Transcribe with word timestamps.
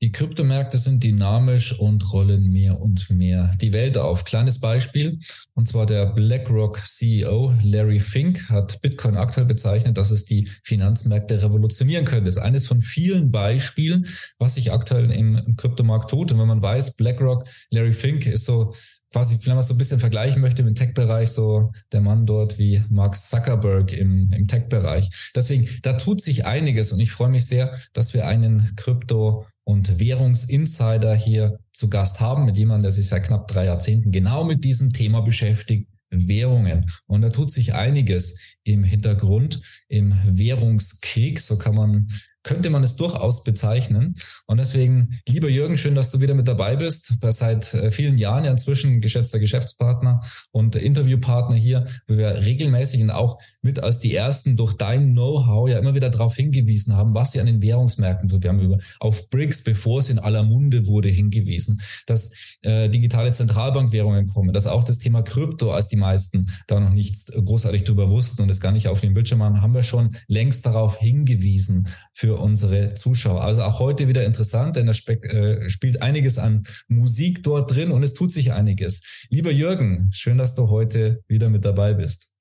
Die 0.00 0.12
Kryptomärkte 0.12 0.78
sind 0.78 1.02
dynamisch 1.02 1.76
und 1.76 2.12
rollen 2.12 2.52
mehr 2.52 2.80
und 2.80 3.10
mehr 3.10 3.50
die 3.60 3.72
Welt 3.72 3.98
auf. 3.98 4.24
Kleines 4.24 4.60
Beispiel, 4.60 5.18
und 5.54 5.66
zwar 5.66 5.86
der 5.86 6.06
BlackRock 6.06 6.78
CEO 6.78 7.52
Larry 7.64 7.98
Fink 7.98 8.48
hat 8.48 8.80
Bitcoin 8.80 9.16
aktuell 9.16 9.46
bezeichnet, 9.46 9.98
dass 9.98 10.12
es 10.12 10.24
die 10.24 10.48
Finanzmärkte 10.62 11.42
revolutionieren 11.42 12.04
könnte. 12.04 12.26
Das 12.26 12.36
ist 12.36 12.42
eines 12.42 12.68
von 12.68 12.80
vielen 12.80 13.32
Beispielen, 13.32 14.06
was 14.38 14.54
sich 14.54 14.72
aktuell 14.72 15.10
im, 15.10 15.56
Kryptomarkt 15.56 16.10
tut. 16.10 16.30
Und 16.30 16.38
wenn 16.38 16.46
man 16.46 16.62
weiß, 16.62 16.94
BlackRock, 16.94 17.48
Larry 17.70 17.92
Fink 17.92 18.26
ist 18.26 18.44
so 18.44 18.72
quasi, 19.12 19.38
wenn 19.46 19.54
man 19.54 19.64
so 19.64 19.74
ein 19.74 19.78
bisschen 19.78 19.98
vergleichen 19.98 20.40
möchte 20.40 20.62
im 20.62 20.74
Tech-Bereich, 20.74 21.30
so 21.30 21.72
der 21.90 22.02
Mann 22.02 22.26
dort 22.26 22.58
wie 22.58 22.82
Mark 22.88 23.16
Zuckerberg 23.16 23.92
im, 23.92 24.30
im 24.32 24.46
Tech-Bereich. 24.46 25.32
Deswegen, 25.34 25.68
da 25.82 25.94
tut 25.94 26.20
sich 26.20 26.46
einiges 26.46 26.92
und 26.92 27.00
ich 27.00 27.10
freue 27.10 27.30
mich 27.30 27.46
sehr, 27.46 27.76
dass 27.94 28.14
wir 28.14 28.26
einen 28.26 28.74
Krypto 28.76 29.46
und 29.68 30.00
Währungsinsider 30.00 31.14
hier 31.14 31.58
zu 31.72 31.90
Gast 31.90 32.20
haben, 32.20 32.46
mit 32.46 32.56
jemandem, 32.56 32.84
der 32.84 32.92
sich 32.92 33.06
seit 33.06 33.24
knapp 33.24 33.48
drei 33.48 33.66
Jahrzehnten 33.66 34.10
genau 34.10 34.42
mit 34.42 34.64
diesem 34.64 34.94
Thema 34.94 35.20
beschäftigt, 35.20 35.90
Währungen. 36.08 36.86
Und 37.06 37.20
da 37.20 37.28
tut 37.28 37.50
sich 37.50 37.74
einiges 37.74 38.56
im 38.64 38.82
Hintergrund, 38.82 39.60
im 39.88 40.14
Währungskrieg, 40.24 41.38
so 41.38 41.58
kann 41.58 41.74
man 41.74 42.08
könnte 42.42 42.70
man 42.70 42.82
es 42.82 42.96
durchaus 42.96 43.42
bezeichnen. 43.42 44.14
Und 44.46 44.58
deswegen, 44.58 45.20
lieber 45.28 45.48
Jürgen, 45.48 45.76
schön, 45.76 45.94
dass 45.94 46.10
du 46.10 46.20
wieder 46.20 46.34
mit 46.34 46.48
dabei 46.48 46.76
bist. 46.76 47.14
Seit 47.30 47.74
äh, 47.74 47.90
vielen 47.90 48.18
Jahren 48.18 48.44
ja 48.44 48.50
inzwischen 48.50 49.00
geschätzter 49.00 49.38
Geschäftspartner 49.38 50.22
und 50.50 50.76
Interviewpartner 50.76 51.56
hier, 51.56 51.86
wo 52.06 52.16
wir 52.16 52.44
regelmäßig 52.44 53.02
und 53.02 53.10
auch 53.10 53.38
mit 53.62 53.80
als 53.80 53.98
die 53.98 54.14
ersten 54.14 54.56
durch 54.56 54.74
dein 54.74 55.12
Know-how 55.12 55.68
ja 55.68 55.78
immer 55.78 55.94
wieder 55.94 56.10
darauf 56.10 56.36
hingewiesen 56.36 56.96
haben, 56.96 57.14
was 57.14 57.32
sie 57.32 57.40
an 57.40 57.46
den 57.46 57.60
Währungsmärkten 57.60 58.28
tut. 58.28 58.42
Wir 58.42 58.50
haben 58.50 58.60
über 58.60 58.78
auf 59.00 59.28
BRICS, 59.30 59.64
bevor 59.64 59.98
es 60.00 60.08
in 60.08 60.18
aller 60.18 60.42
Munde 60.42 60.86
wurde, 60.86 61.08
hingewiesen, 61.08 61.80
dass 62.06 62.56
äh, 62.62 62.88
digitale 62.88 63.32
Zentralbankwährungen 63.32 64.28
kommen, 64.28 64.52
dass 64.52 64.66
auch 64.66 64.84
das 64.84 64.98
Thema 64.98 65.22
Krypto, 65.22 65.72
als 65.72 65.88
die 65.88 65.96
meisten 65.96 66.46
da 66.66 66.80
noch 66.80 66.90
nichts 66.90 67.26
großartig 67.26 67.84
drüber 67.84 68.10
wussten 68.10 68.42
und 68.42 68.50
es 68.50 68.60
gar 68.60 68.72
nicht 68.72 68.88
auf 68.88 69.00
dem 69.00 69.14
Bildschirm 69.14 69.42
haben, 69.42 69.60
haben 69.60 69.74
wir 69.74 69.82
schon 69.82 70.16
längst 70.26 70.66
darauf 70.66 70.98
hingewiesen 70.98 71.88
für 72.12 72.27
unsere 72.36 72.94
Zuschauer. 72.94 73.42
Also 73.42 73.62
auch 73.62 73.78
heute 73.78 74.08
wieder 74.08 74.24
interessant, 74.24 74.76
denn 74.76 74.86
da 74.86 74.92
äh, 74.92 75.70
spielt 75.70 76.02
einiges 76.02 76.38
an 76.38 76.64
Musik 76.88 77.42
dort 77.42 77.74
drin 77.74 77.90
und 77.90 78.02
es 78.02 78.14
tut 78.14 78.32
sich 78.32 78.52
einiges. 78.52 79.26
Lieber 79.30 79.50
Jürgen, 79.50 80.10
schön, 80.12 80.38
dass 80.38 80.54
du 80.54 80.68
heute 80.68 81.22
wieder 81.28 81.48
mit 81.48 81.64
dabei 81.64 81.94
bist. 81.94 82.32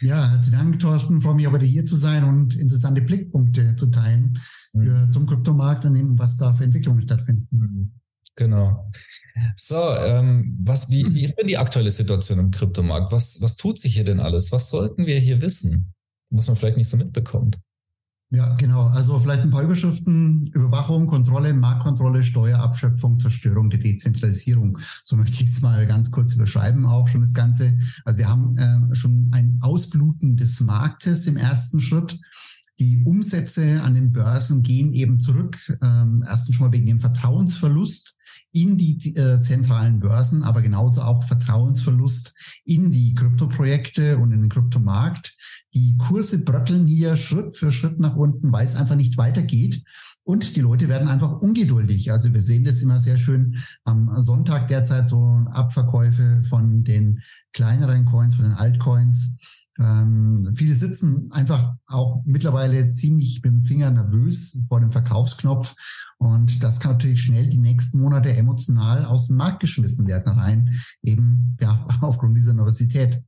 Ja, 0.00 0.30
herzlichen 0.30 0.58
Dank, 0.58 0.78
Thorsten. 0.78 1.20
Freue 1.20 1.34
mich 1.34 1.46
aber 1.46 1.58
hier 1.58 1.84
zu 1.84 1.96
sein 1.96 2.24
und 2.24 2.56
interessante 2.56 3.00
Blickpunkte 3.00 3.74
zu 3.76 3.86
teilen 3.86 4.38
mhm. 4.72 5.10
zum 5.10 5.26
Kryptomarkt 5.26 5.84
und 5.84 5.96
eben, 5.96 6.18
was 6.18 6.36
da 6.36 6.52
für 6.52 6.64
Entwicklungen 6.64 7.02
stattfinden. 7.02 7.46
Mhm. 7.50 7.92
Genau. 8.36 8.88
So, 9.56 9.94
ähm, 9.96 10.56
was, 10.62 10.88
wie, 10.90 11.04
wie 11.12 11.24
ist 11.24 11.36
denn 11.36 11.48
die 11.48 11.58
aktuelle 11.58 11.90
Situation 11.90 12.38
im 12.38 12.50
Kryptomarkt? 12.52 13.12
Was, 13.12 13.40
was 13.40 13.56
tut 13.56 13.78
sich 13.78 13.94
hier 13.94 14.04
denn 14.04 14.20
alles? 14.20 14.52
Was 14.52 14.70
sollten 14.70 15.06
wir 15.06 15.18
hier 15.18 15.40
wissen, 15.40 15.92
was 16.30 16.46
man 16.46 16.56
vielleicht 16.56 16.76
nicht 16.76 16.88
so 16.88 16.96
mitbekommt? 16.96 17.58
Ja, 18.30 18.54
genau. 18.56 18.88
Also 18.88 19.18
vielleicht 19.18 19.40
ein 19.40 19.50
paar 19.50 19.62
Überschriften. 19.62 20.48
Überwachung, 20.48 21.06
Kontrolle, 21.06 21.54
Marktkontrolle, 21.54 22.22
Steuerabschöpfung, 22.22 23.18
Zerstörung 23.18 23.70
der 23.70 23.80
Dezentralisierung. 23.80 24.78
So 25.02 25.16
möchte 25.16 25.42
ich 25.42 25.48
es 25.48 25.62
mal 25.62 25.86
ganz 25.86 26.10
kurz 26.10 26.34
überschreiben, 26.34 26.84
auch 26.84 27.08
schon 27.08 27.22
das 27.22 27.32
Ganze. 27.32 27.78
Also 28.04 28.18
wir 28.18 28.28
haben 28.28 28.58
äh, 28.58 28.94
schon 28.94 29.30
ein 29.32 29.58
Ausbluten 29.62 30.36
des 30.36 30.60
Marktes 30.60 31.26
im 31.26 31.38
ersten 31.38 31.80
Schritt. 31.80 32.20
Die 32.78 33.02
Umsätze 33.04 33.82
an 33.82 33.94
den 33.94 34.12
Börsen 34.12 34.62
gehen 34.62 34.92
eben 34.92 35.18
zurück. 35.20 35.56
Ähm, 35.82 36.22
erstens 36.26 36.54
schon 36.54 36.66
mal 36.66 36.72
wegen 36.72 36.86
dem 36.86 37.00
Vertrauensverlust 37.00 38.18
in 38.52 38.76
die 38.76 39.16
äh, 39.16 39.40
zentralen 39.40 40.00
Börsen, 40.00 40.42
aber 40.42 40.60
genauso 40.62 41.00
auch 41.00 41.24
Vertrauensverlust 41.24 42.34
in 42.64 42.90
die 42.90 43.14
Kryptoprojekte 43.14 44.18
und 44.18 44.32
in 44.32 44.42
den 44.42 44.50
Kryptomarkt. 44.50 45.36
Die 45.74 45.96
Kurse 45.98 46.44
bröckeln 46.44 46.86
hier 46.86 47.16
Schritt 47.16 47.56
für 47.56 47.72
Schritt 47.72 47.98
nach 48.00 48.16
unten, 48.16 48.52
weil 48.52 48.66
es 48.66 48.76
einfach 48.76 48.96
nicht 48.96 49.16
weitergeht. 49.18 49.82
Und 50.22 50.56
die 50.56 50.60
Leute 50.60 50.88
werden 50.88 51.08
einfach 51.08 51.40
ungeduldig. 51.40 52.12
Also 52.12 52.32
wir 52.34 52.42
sehen 52.42 52.64
das 52.64 52.82
immer 52.82 53.00
sehr 53.00 53.16
schön 53.16 53.58
am 53.84 54.10
Sonntag 54.20 54.68
derzeit 54.68 55.08
so 55.08 55.22
Abverkäufe 55.50 56.42
von 56.48 56.84
den 56.84 57.20
kleineren 57.52 58.04
Coins, 58.04 58.34
von 58.34 58.44
den 58.44 58.52
Altcoins. 58.52 59.64
Ähm, 59.80 60.52
viele 60.54 60.74
sitzen 60.74 61.30
einfach 61.30 61.74
auch 61.86 62.22
mittlerweile 62.24 62.92
ziemlich 62.92 63.40
mit 63.42 63.52
dem 63.52 63.60
Finger 63.60 63.90
nervös 63.90 64.64
vor 64.68 64.80
dem 64.80 64.90
Verkaufsknopf. 64.90 65.74
Und 66.18 66.62
das 66.64 66.80
kann 66.80 66.92
natürlich 66.92 67.22
schnell 67.22 67.48
die 67.48 67.58
nächsten 67.58 68.00
Monate 68.00 68.34
emotional 68.36 69.04
aus 69.04 69.28
dem 69.28 69.36
Markt 69.36 69.60
geschmissen 69.60 70.06
werden, 70.08 70.32
rein 70.32 70.74
eben 71.02 71.56
ja 71.60 71.86
aufgrund 72.00 72.36
dieser 72.36 72.54
Nervosität. 72.54 73.22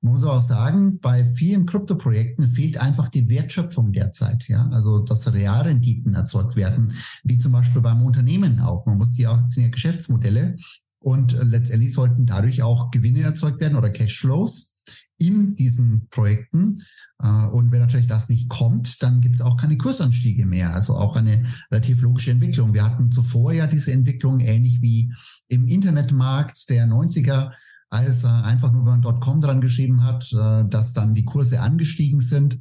Man 0.00 0.12
muss 0.12 0.24
auch 0.24 0.42
sagen, 0.42 0.98
bei 1.00 1.28
vielen 1.34 1.66
Kryptoprojekten 1.66 2.46
fehlt 2.46 2.78
einfach 2.78 3.08
die 3.08 3.28
Wertschöpfung 3.28 3.92
derzeit. 3.92 4.46
Ja, 4.48 4.68
also 4.70 5.00
dass 5.00 5.32
Realrenditen 5.32 6.14
erzeugt 6.14 6.56
werden, 6.56 6.92
wie 7.24 7.38
zum 7.38 7.52
Beispiel 7.52 7.80
beim 7.80 8.02
Unternehmen 8.02 8.60
auch. 8.60 8.86
Man 8.86 8.98
muss 8.98 9.12
die 9.12 9.26
auch, 9.26 9.38
sind 9.48 9.64
ja 9.64 9.68
Geschäftsmodelle 9.70 10.56
und 10.98 11.36
letztendlich 11.40 11.92
sollten 11.92 12.26
dadurch 12.26 12.62
auch 12.62 12.90
Gewinne 12.90 13.22
erzeugt 13.22 13.60
werden 13.60 13.76
oder 13.76 13.90
Cashflows 13.90 14.76
in 15.18 15.54
diesen 15.54 16.08
Projekten. 16.10 16.82
Äh, 17.22 17.46
und 17.46 17.70
wenn 17.72 17.80
natürlich 17.80 18.06
das 18.06 18.28
nicht 18.28 18.48
kommt, 18.48 19.02
dann 19.02 19.20
gibt 19.20 19.36
es 19.36 19.40
auch 19.40 19.56
keine 19.56 19.76
Kursanstiege 19.76 20.46
mehr. 20.46 20.74
Also 20.74 20.96
auch 20.96 21.16
eine 21.16 21.44
relativ 21.70 22.02
logische 22.02 22.30
Entwicklung. 22.30 22.74
Wir 22.74 22.84
hatten 22.84 23.10
zuvor 23.10 23.52
ja 23.52 23.66
diese 23.66 23.92
Entwicklung 23.92 24.40
ähnlich 24.40 24.82
wie 24.82 25.12
im 25.48 25.68
Internetmarkt 25.68 26.68
der 26.70 26.86
90er 26.86 27.52
als 27.90 28.24
er 28.24 28.44
einfach 28.44 28.72
nur 28.72 28.84
beim 28.84 29.02
.com 29.20 29.40
dran 29.40 29.60
geschrieben 29.60 30.02
hat, 30.04 30.32
äh, 30.32 30.64
dass 30.68 30.92
dann 30.92 31.14
die 31.14 31.24
Kurse 31.24 31.60
angestiegen 31.60 32.20
sind. 32.20 32.54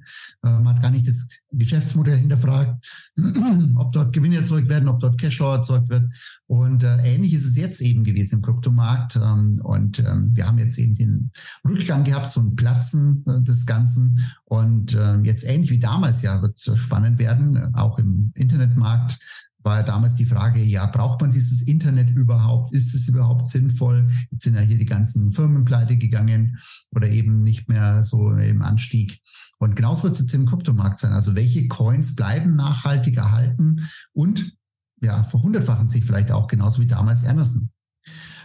Äh, 0.44 0.60
man 0.60 0.70
hat 0.70 0.82
gar 0.82 0.92
nicht 0.92 1.08
das 1.08 1.42
Geschäftsmodell 1.52 2.18
hinterfragt, 2.18 2.86
ob 3.78 3.92
dort 3.92 4.14
Gewinne 4.14 4.38
erzeugt 4.38 4.70
werden, 4.70 4.88
ob 4.88 5.00
dort 5.00 5.20
Cashflow 5.20 5.54
erzeugt 5.54 5.90
wird. 5.90 6.14
Und 6.48 6.84
äh, 6.84 6.98
ähnlich 7.04 7.34
ist 7.34 7.46
es 7.46 7.56
jetzt 7.56 7.82
eben 7.82 8.04
gewesen 8.04 8.36
im 8.38 8.42
Kryptomarkt. 8.44 9.16
Ähm, 9.16 9.60
und 9.64 10.00
ähm, 10.00 10.32
wir 10.34 10.48
haben 10.48 10.60
jetzt 10.60 10.78
eben 10.78 10.96
den 10.96 11.32
Rückgang 11.68 12.04
gehabt, 12.04 12.30
so 12.30 12.42
ein 12.42 12.56
Platzen 12.56 13.24
des 13.26 13.66
Ganzen. 13.66 14.20
Und 14.46 14.96
jetzt 15.24 15.44
ähnlich 15.44 15.72
wie 15.72 15.80
damals 15.80 16.22
ja 16.22 16.42
wird 16.42 16.58
es 16.58 16.78
spannend 16.78 17.20
werden, 17.20 17.74
auch 17.74 17.98
im 18.00 18.32
Internetmarkt 18.36 19.20
war 19.66 19.78
ja 19.78 19.84
damals 19.84 20.16
die 20.16 20.28
Frage, 20.28 20.62
ja, 20.62 20.86
braucht 20.86 21.22
man 21.22 21.32
dieses 21.32 21.64
Internet 21.64 22.12
überhaupt? 22.12 22.72
Ist 22.72 22.94
es 22.94 23.08
überhaupt 23.08 23.48
sinnvoll? 23.48 24.08
Jetzt 24.30 24.44
sind 24.44 24.54
ja 24.54 24.62
hier 24.62 24.78
die 24.78 24.86
ganzen 24.86 25.32
Firmen 25.32 25.66
pleite 25.66 25.98
gegangen 25.98 26.60
oder 26.92 27.10
eben 27.10 27.42
nicht 27.42 27.68
mehr 27.68 28.06
so 28.06 28.32
im 28.32 28.62
Anstieg. 28.62 29.20
Und 29.58 29.76
genauso 29.76 30.04
wird 30.04 30.14
es 30.14 30.20
jetzt 30.20 30.34
im 30.36 30.46
Kryptomarkt 30.46 31.00
sein. 31.00 31.14
Also 31.14 31.36
welche 31.36 31.68
Coins 31.68 32.14
bleiben 32.14 32.56
nachhaltig 32.56 33.18
erhalten 33.18 33.88
und 34.14 34.56
ja, 35.02 35.24
verhundertfachen 35.24 35.90
sich 35.90 36.06
vielleicht 36.06 36.32
auch 36.32 36.48
genauso 36.48 36.82
wie 36.82 36.88
damals 36.88 37.26
Amazon. 37.26 37.72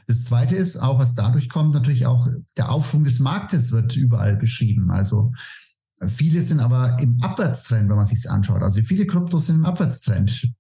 Das 0.06 0.25
zweite 0.25 0.56
ist 0.56 0.78
auch, 0.78 0.99
was 0.99 1.14
dadurch 1.14 1.50
kommt, 1.50 1.75
natürlich 1.75 2.06
auch 2.06 2.28
der 2.56 2.73
Aufschwung 2.73 3.05
des 3.05 3.20
Marktes 3.20 3.73
wird 3.73 3.94
überall 3.94 4.37
beschrieben. 4.37 4.90
Also 4.90 5.32
Viele 6.08 6.40
sind 6.40 6.61
aber 6.61 6.96
im 6.99 7.19
Abwärtstrend, 7.20 7.90
wenn 7.90 7.96
man 7.96 8.06
sich 8.06 8.28
anschaut. 8.31 8.62
Also 8.62 8.81
viele 8.81 9.06
Kryptos 9.06 9.46
sind 9.46 9.56
im 9.56 9.66
Abwärtstrend. 9.66 10.50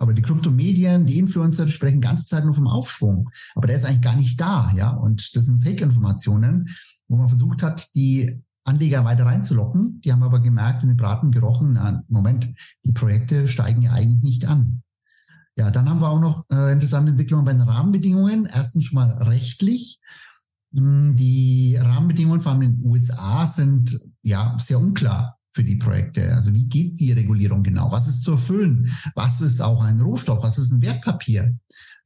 Aber 0.00 0.14
die 0.14 0.22
Kryptomedien, 0.22 1.04
die 1.04 1.18
Influencer 1.18 1.68
sprechen 1.68 2.00
ganze 2.00 2.24
Zeit 2.24 2.44
nur 2.46 2.54
vom 2.54 2.66
Aufschwung. 2.66 3.28
Aber 3.54 3.66
der 3.66 3.76
ist 3.76 3.84
eigentlich 3.84 4.00
gar 4.00 4.16
nicht 4.16 4.40
da, 4.40 4.72
ja. 4.74 4.92
Und 4.92 5.36
das 5.36 5.44
sind 5.44 5.62
Fake-Informationen, 5.62 6.70
wo 7.06 7.16
man 7.16 7.28
versucht 7.28 7.62
hat, 7.62 7.94
die 7.94 8.42
Anleger 8.64 9.04
weiter 9.04 9.26
reinzulocken. 9.26 10.00
Die 10.00 10.10
haben 10.10 10.22
aber 10.22 10.40
gemerkt, 10.40 10.82
in 10.82 10.88
den 10.88 10.96
Braten 10.96 11.30
gerochen, 11.30 11.74
na, 11.74 12.02
Moment, 12.08 12.48
die 12.84 12.92
Projekte 12.92 13.46
steigen 13.46 13.82
ja 13.82 13.92
eigentlich 13.92 14.22
nicht 14.22 14.46
an. 14.46 14.82
Ja, 15.56 15.70
dann 15.70 15.90
haben 15.90 16.00
wir 16.00 16.08
auch 16.08 16.20
noch 16.20 16.46
äh, 16.50 16.72
interessante 16.72 17.10
Entwicklungen 17.10 17.44
bei 17.44 17.52
den 17.52 17.60
Rahmenbedingungen. 17.60 18.46
Erstens 18.46 18.86
schon 18.86 18.96
mal 18.96 19.22
rechtlich. 19.22 20.00
Hm, 20.74 21.14
die 21.14 21.76
Rahmenbedingungen 21.76 22.40
vor 22.40 22.52
allem 22.52 22.62
in 22.62 22.76
den 22.78 22.86
USA 22.86 23.46
sind 23.46 24.00
ja 24.22 24.56
sehr 24.58 24.80
unklar 24.80 25.39
für 25.52 25.64
die 25.64 25.76
Projekte? 25.76 26.34
Also 26.34 26.54
wie 26.54 26.64
geht 26.64 27.00
die 27.00 27.12
Regulierung 27.12 27.62
genau? 27.62 27.90
Was 27.90 28.08
ist 28.08 28.22
zu 28.22 28.32
erfüllen? 28.32 28.90
Was 29.14 29.40
ist 29.40 29.60
auch 29.60 29.84
ein 29.84 30.00
Rohstoff? 30.00 30.42
Was 30.42 30.58
ist 30.58 30.72
ein 30.72 30.82
Wertpapier? 30.82 31.54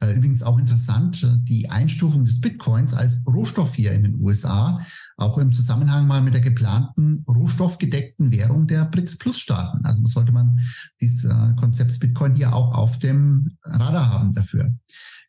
Äh, 0.00 0.14
übrigens 0.14 0.42
auch 0.42 0.58
interessant, 0.58 1.26
die 1.42 1.70
Einstufung 1.70 2.24
des 2.24 2.40
Bitcoins 2.40 2.94
als 2.94 3.22
Rohstoff 3.26 3.74
hier 3.74 3.92
in 3.92 4.02
den 4.02 4.20
USA, 4.20 4.80
auch 5.16 5.38
im 5.38 5.52
Zusammenhang 5.52 6.06
mal 6.06 6.22
mit 6.22 6.34
der 6.34 6.40
geplanten 6.40 7.24
rohstoffgedeckten 7.28 8.32
Währung 8.32 8.66
der 8.66 8.84
BRICS-Plus-Staaten. 8.84 9.84
Also 9.84 10.06
sollte 10.06 10.32
man 10.32 10.58
dieses 11.00 11.24
äh, 11.24 11.54
Konzept 11.56 11.98
Bitcoin 12.00 12.34
hier 12.34 12.54
auch 12.54 12.74
auf 12.74 12.98
dem 12.98 13.56
Radar 13.62 14.10
haben 14.12 14.32
dafür. 14.32 14.74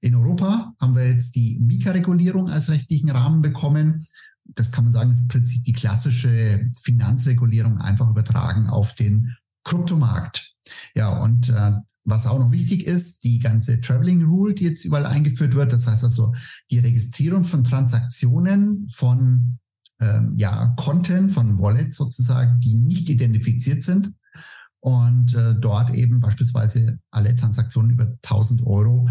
In 0.01 0.15
Europa 0.15 0.73
haben 0.79 0.95
wir 0.95 1.09
jetzt 1.09 1.35
die 1.35 1.59
Mika-Regulierung 1.61 2.49
als 2.49 2.69
rechtlichen 2.69 3.09
Rahmen 3.09 3.41
bekommen. 3.41 4.03
Das 4.45 4.71
kann 4.71 4.85
man 4.85 4.93
sagen, 4.93 5.11
ist 5.11 5.21
im 5.21 5.27
Prinzip 5.27 5.63
die 5.63 5.73
klassische 5.73 6.69
Finanzregulierung 6.81 7.79
einfach 7.79 8.09
übertragen 8.09 8.67
auf 8.67 8.95
den 8.95 9.35
Kryptomarkt. 9.63 10.53
Ja, 10.95 11.09
und 11.09 11.49
äh, 11.49 11.73
was 12.05 12.27
auch 12.27 12.39
noch 12.39 12.51
wichtig 12.51 12.85
ist, 12.85 13.23
die 13.23 13.39
ganze 13.39 13.81
Traveling 13.81 14.23
Rule, 14.23 14.53
die 14.53 14.65
jetzt 14.65 14.85
überall 14.85 15.07
eingeführt 15.07 15.55
wird, 15.55 15.73
das 15.73 15.87
heißt 15.87 16.03
also 16.03 16.33
die 16.69 16.79
Registrierung 16.79 17.43
von 17.43 17.63
Transaktionen 17.63 18.87
von 18.89 19.57
ähm, 19.99 20.33
ja, 20.35 20.67
Konten, 20.77 21.29
von 21.29 21.59
Wallets 21.59 21.97
sozusagen, 21.97 22.59
die 22.59 22.75
nicht 22.75 23.09
identifiziert 23.09 23.81
sind 23.81 24.13
und 24.81 25.33
äh, 25.33 25.55
dort 25.55 25.89
eben 25.95 26.19
beispielsweise 26.19 26.99
alle 27.09 27.35
Transaktionen 27.35 27.91
über 27.91 28.05
1000 28.23 28.61
Euro 28.67 29.09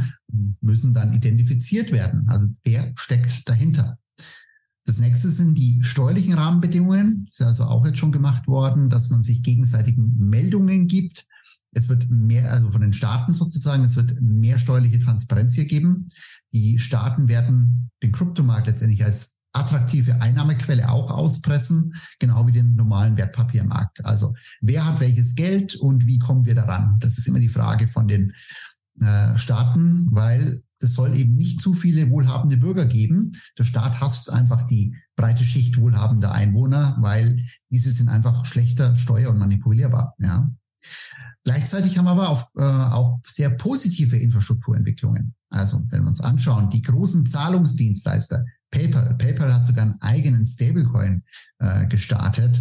müssen 0.61 0.95
dann 0.95 1.13
identifiziert 1.13 1.91
werden. 1.91 2.29
Also 2.29 2.49
wer 2.63 2.93
steckt 2.95 3.49
dahinter? 3.49 3.99
Das 4.87 5.01
nächste 5.01 5.31
sind 5.31 5.57
die 5.57 5.83
steuerlichen 5.83 6.35
Rahmenbedingungen. 6.35 7.23
Das 7.25 7.41
ist 7.41 7.47
also 7.47 7.65
auch 7.65 7.87
jetzt 7.87 7.99
schon 7.99 8.13
gemacht 8.13 8.47
worden, 8.47 8.91
dass 8.91 9.11
man 9.11 9.23
sich 9.23 9.43
gegenseitigen 9.43 10.15
Meldungen 10.19 10.87
gibt. 10.87 11.27
Es 11.73 11.89
wird 11.89 12.09
mehr, 12.11 12.53
also 12.53 12.71
von 12.71 12.83
den 12.83 12.93
Staaten 12.93 13.35
sozusagen, 13.35 13.85
es 13.85 13.97
wird 13.97 14.21
mehr 14.21 14.59
steuerliche 14.59 15.01
Transparenz 15.01 15.55
hier 15.55 15.65
geben. 15.65 16.09
Die 16.53 16.79
Staaten 16.79 17.29
werden 17.29 17.91
den 18.03 18.13
Kryptomarkt 18.13 18.67
letztendlich 18.67 19.05
als 19.05 19.41
attraktive 19.55 20.21
Einnahmequelle 20.21 20.89
auch 20.91 21.11
auspressen, 21.11 21.95
genau 22.19 22.47
wie 22.47 22.53
den 22.53 22.75
normalen 22.75 23.17
Wertpapiermarkt. 23.17 24.05
Also 24.05 24.35
wer 24.61 24.85
hat 24.85 25.01
welches 25.01 25.35
Geld 25.35 25.77
und 25.77 26.07
wie 26.07 26.19
kommen 26.19 26.45
wir 26.45 26.55
daran? 26.55 26.99
Das 27.01 27.19
ist 27.19 27.27
immer 27.27 27.41
die 27.41 27.49
Frage 27.49 27.89
von 27.89 28.09
den 28.09 28.35
äh, 29.01 29.39
Staaten, 29.39 30.09
weil 30.11 30.63
es 30.81 30.95
soll 30.95 31.17
eben 31.17 31.37
nicht 31.37 31.61
zu 31.61 31.73
viele 31.73 32.11
wohlhabende 32.11 32.57
Bürger 32.57 32.87
geben. 32.87 33.33
Der 33.59 33.65
Staat 33.65 34.01
hasst 34.01 34.31
einfach 34.31 34.65
die 34.65 34.97
breite 35.17 35.45
Schicht 35.45 35.79
wohlhabender 35.79 36.33
Einwohner, 36.33 36.97
weil 37.01 37.45
diese 37.71 37.91
sind 37.91 38.09
einfach 38.09 38.45
schlechter 38.45 38.97
steuer- 38.97 39.31
und 39.31 39.39
manipulierbar. 39.39 40.15
Ja. 40.19 40.51
Gleichzeitig 41.45 41.99
haben 41.99 42.07
wir 42.07 42.13
aber 42.13 42.31
auch, 42.31 42.49
äh, 42.57 42.63
auch 42.63 43.21
sehr 43.25 43.51
positive 43.51 44.17
Infrastrukturentwicklungen. 44.17 45.35
Also 45.51 45.83
wenn 45.91 46.03
wir 46.03 46.09
uns 46.09 46.21
anschauen, 46.21 46.71
die 46.71 46.83
großen 46.83 47.27
Zahlungsdienstleister, 47.27 48.45
PayPal. 48.75 49.15
PayPal 49.15 49.55
hat 49.55 49.65
sogar 49.65 49.85
einen 49.85 50.01
eigenen 50.01 50.45
Stablecoin 50.45 51.23
äh, 51.61 51.87
gestartet. 51.87 52.61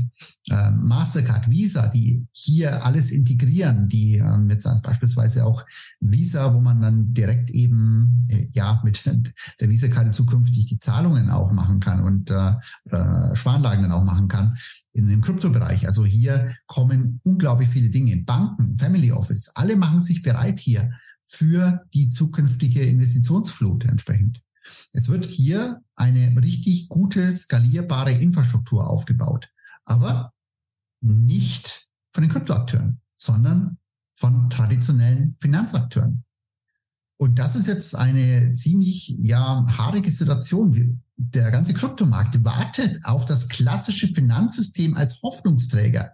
Äh, 0.49 0.71
Mastercard, 0.71 1.49
Visa, 1.49 1.87
die 1.87 2.25
hier 2.31 2.85
alles 2.85 3.11
integrieren, 3.11 3.89
die 3.89 4.17
äh, 4.17 4.47
jetzt 4.47 4.67
beispielsweise 4.83 5.45
auch 5.45 5.65
Visa, 5.99 6.53
wo 6.53 6.61
man 6.61 6.81
dann 6.81 7.13
direkt 7.13 7.49
eben 7.49 8.27
äh, 8.29 8.47
ja 8.53 8.79
mit 8.83 9.03
der 9.59 9.69
Visa-Karte 9.69 10.11
zukünftig 10.11 10.67
die 10.67 10.79
Zahlungen 10.79 11.31
auch 11.31 11.51
machen 11.51 11.79
kann 11.79 12.01
und 12.01 12.29
äh, 12.29 12.53
äh, 12.91 13.35
Sparanlagen 13.35 13.83
dann 13.83 13.91
auch 13.91 14.03
machen 14.03 14.27
kann 14.27 14.55
in 14.93 15.07
dem 15.07 15.21
Kryptobereich. 15.21 15.87
Also 15.87 16.05
hier 16.05 16.55
kommen 16.67 17.19
unglaublich 17.23 17.69
viele 17.69 17.89
Dinge. 17.89 18.17
Banken, 18.17 18.77
Family 18.77 19.11
Office, 19.11 19.51
alle 19.55 19.75
machen 19.75 19.99
sich 19.99 20.21
bereit 20.21 20.59
hier 20.59 20.91
für 21.23 21.83
die 21.93 22.09
zukünftige 22.09 22.83
Investitionsflut 22.83 23.85
entsprechend. 23.85 24.42
Es 24.91 25.09
wird 25.09 25.25
hier 25.25 25.81
eine 25.95 26.41
richtig 26.41 26.89
gute, 26.89 27.31
skalierbare 27.33 28.11
Infrastruktur 28.13 28.89
aufgebaut, 28.89 29.49
aber 29.85 30.33
nicht 31.01 31.87
von 32.13 32.23
den 32.23 32.31
Kryptoakteuren, 32.31 33.01
sondern 33.15 33.77
von 34.15 34.49
traditionellen 34.49 35.35
Finanzakteuren. 35.39 36.23
Und 37.17 37.39
das 37.39 37.55
ist 37.55 37.67
jetzt 37.67 37.95
eine 37.95 38.53
ziemlich 38.53 39.15
ja 39.17 39.65
haarige 39.77 40.11
Situation. 40.11 41.01
Der 41.15 41.51
ganze 41.51 41.73
Kryptomarkt 41.73 42.43
wartet 42.43 42.99
auf 43.05 43.25
das 43.25 43.47
klassische 43.47 44.07
Finanzsystem 44.07 44.95
als 44.95 45.21
Hoffnungsträger. 45.21 46.11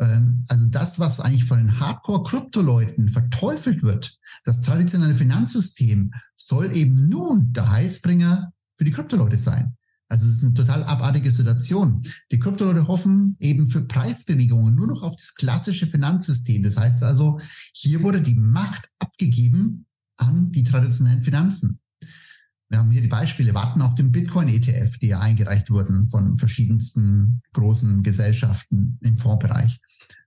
Ähm, 0.00 0.44
also 0.48 0.66
das, 0.66 0.98
was 0.98 1.20
eigentlich 1.20 1.44
von 1.44 1.58
den 1.58 1.78
Hardcore-Krypto-Leuten 1.78 3.08
verteufelt 3.08 3.82
wird, 3.82 4.18
das 4.44 4.62
traditionelle 4.62 5.14
Finanzsystem 5.14 6.12
soll 6.34 6.74
eben 6.74 7.08
nun 7.08 7.52
der 7.52 7.70
Heißbringer 7.70 8.52
für 8.76 8.84
die 8.84 8.92
Krypto-Leute 8.92 9.38
sein. 9.38 9.76
Also 10.08 10.28
es 10.28 10.38
ist 10.38 10.44
eine 10.44 10.54
total 10.54 10.82
abartige 10.84 11.30
Situation. 11.30 12.02
Die 12.32 12.38
Krypto-Leute 12.40 12.88
hoffen 12.88 13.36
eben 13.38 13.70
für 13.70 13.82
Preisbewegungen 13.82 14.74
nur 14.74 14.88
noch 14.88 15.02
auf 15.02 15.14
das 15.14 15.36
klassische 15.36 15.86
Finanzsystem. 15.86 16.64
Das 16.64 16.76
heißt 16.76 17.04
also, 17.04 17.38
hier 17.72 18.02
wurde 18.02 18.20
die 18.20 18.34
Macht 18.34 18.88
abgegeben 18.98 19.86
an 20.16 20.50
die 20.50 20.64
traditionellen 20.64 21.22
Finanzen. 21.22 21.78
Wir 22.68 22.78
haben 22.78 22.90
hier 22.90 23.02
die 23.02 23.08
Beispiele, 23.08 23.54
warten 23.54 23.82
auf 23.82 23.94
den 23.94 24.12
Bitcoin-ETF, 24.12 24.98
die 24.98 25.08
ja 25.08 25.20
eingereicht 25.20 25.70
wurden 25.70 26.08
von 26.08 26.36
verschiedensten 26.36 27.42
großen 27.52 28.02
Gesellschaften 28.02 28.98
im 29.02 29.18
Fondsbereich. 29.18 29.80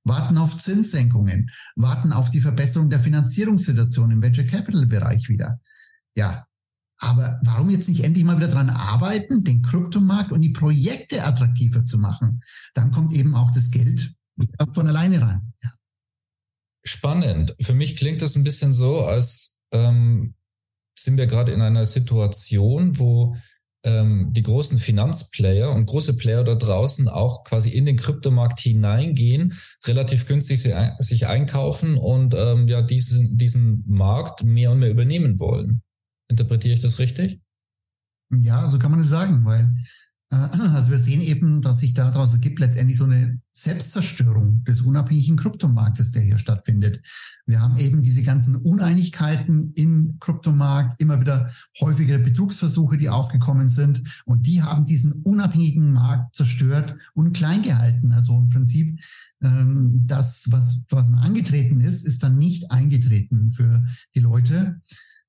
Warten 0.04 0.38
auf 0.38 0.58
Zinssenkungen, 0.58 1.50
warten 1.76 2.12
auf 2.12 2.30
die 2.30 2.42
Verbesserung 2.42 2.90
der 2.90 3.00
Finanzierungssituation 3.00 4.12
im 4.12 4.22
Venture 4.22 4.46
Capital 4.46 4.86
Bereich 4.86 5.30
wieder. 5.30 5.60
Ja, 6.16 6.46
aber 7.00 7.40
warum 7.44 7.70
jetzt 7.70 7.90
nicht 7.90 8.04
endlich 8.04 8.24
mal 8.24 8.38
wieder 8.38 8.48
dran 8.48 8.70
arbeiten, 8.70 9.44
den 9.44 9.62
Kryptomarkt 9.62 10.32
und 10.32 10.42
die 10.42 10.52
Projekte 10.52 11.24
attraktiver 11.24 11.84
zu 11.86 11.98
machen? 11.98 12.42
Dann 12.74 12.92
kommt 12.92 13.14
eben 13.14 13.36
auch 13.36 13.52
das 13.52 13.72
Geld 13.72 14.14
von 14.74 14.88
alleine 14.88 15.22
ran. 15.22 15.54
Ja. 15.62 15.72
Spannend. 16.86 17.56
Für 17.62 17.74
mich 17.74 17.96
klingt 17.96 18.22
das 18.22 18.36
ein 18.36 18.44
bisschen 18.44 18.74
so, 18.74 19.06
als 19.06 19.60
ähm, 19.72 20.36
sind 20.98 21.18
wir 21.18 21.28
gerade 21.28 21.52
in 21.52 21.62
einer 21.62 21.86
Situation, 21.86 23.00
wo 23.00 23.36
ähm, 23.84 24.30
die 24.32 24.44
großen 24.44 24.78
Finanzplayer 24.78 25.72
und 25.72 25.86
große 25.86 26.16
Player 26.16 26.44
da 26.44 26.56
draußen 26.56 27.08
auch 27.08 27.44
quasi 27.44 27.70
in 27.70 27.86
den 27.86 27.98
Kryptomarkt 27.98 28.60
hineingehen, 28.60 29.54
relativ 29.86 30.26
günstig 30.26 30.62
sich 31.00 31.28
einkaufen 31.28 31.98
und 31.98 32.34
ähm, 32.34 32.68
ja 32.68 32.82
diesen, 32.82 33.38
diesen 33.38 33.84
Markt 33.88 34.44
mehr 34.44 34.72
und 34.72 34.80
mehr 34.80 34.92
übernehmen 34.92 35.40
wollen. 35.40 35.82
Interpretiere 36.30 36.74
ich 36.74 36.82
das 36.82 37.00
richtig? 37.00 37.42
Ja, 38.42 38.68
so 38.70 38.80
kann 38.80 38.92
man 38.92 39.02
es 39.02 39.10
sagen, 39.10 39.46
weil 39.46 39.76
äh, 40.32 40.36
also 40.36 40.92
wir 40.92 41.00
sehen 41.00 41.22
eben, 41.22 41.62
dass 41.62 41.80
sich 41.80 41.94
daraus 41.94 42.34
ergibt 42.34 42.60
letztendlich 42.60 42.98
so 42.98 43.06
eine 43.06 43.40
Selbstzerstörung 43.52 44.64
des 44.64 44.82
unabhängigen 44.82 45.38
Kryptomarktes, 45.38 46.12
der 46.12 46.24
hier 46.24 46.40
stattfindet. 46.40 47.06
Wir 47.46 47.62
haben 47.62 47.78
eben 47.78 48.02
diese 48.02 48.24
ganzen 48.24 48.56
Uneinigkeiten 48.56 49.74
im 49.76 50.18
Kryptomarkt, 50.20 51.02
immer 51.02 51.20
wieder 51.20 51.52
häufigere 51.82 52.20
Betrugsversuche, 52.20 52.98
die 52.98 53.10
aufgekommen 53.10 53.70
sind. 53.70 54.24
Und 54.26 54.48
die 54.48 54.62
haben 54.62 54.86
diesen 54.86 55.12
unabhängigen 55.24 55.92
Markt 55.92 56.36
zerstört 56.36 56.96
und 57.14 57.34
klein 57.34 57.62
gehalten. 57.62 58.14
Also 58.14 58.40
im 58.40 58.50
Prinzip 58.50 59.00
ähm, 59.42 60.04
das, 60.06 60.48
was, 60.52 60.84
was 60.90 61.12
angetreten 61.14 61.82
ist, 61.82 62.06
ist 62.06 62.24
dann 62.24 62.38
nicht 62.38 62.72
eingetreten 62.72 63.52
für 63.52 63.86
die 64.16 64.22
Leute. 64.22 64.80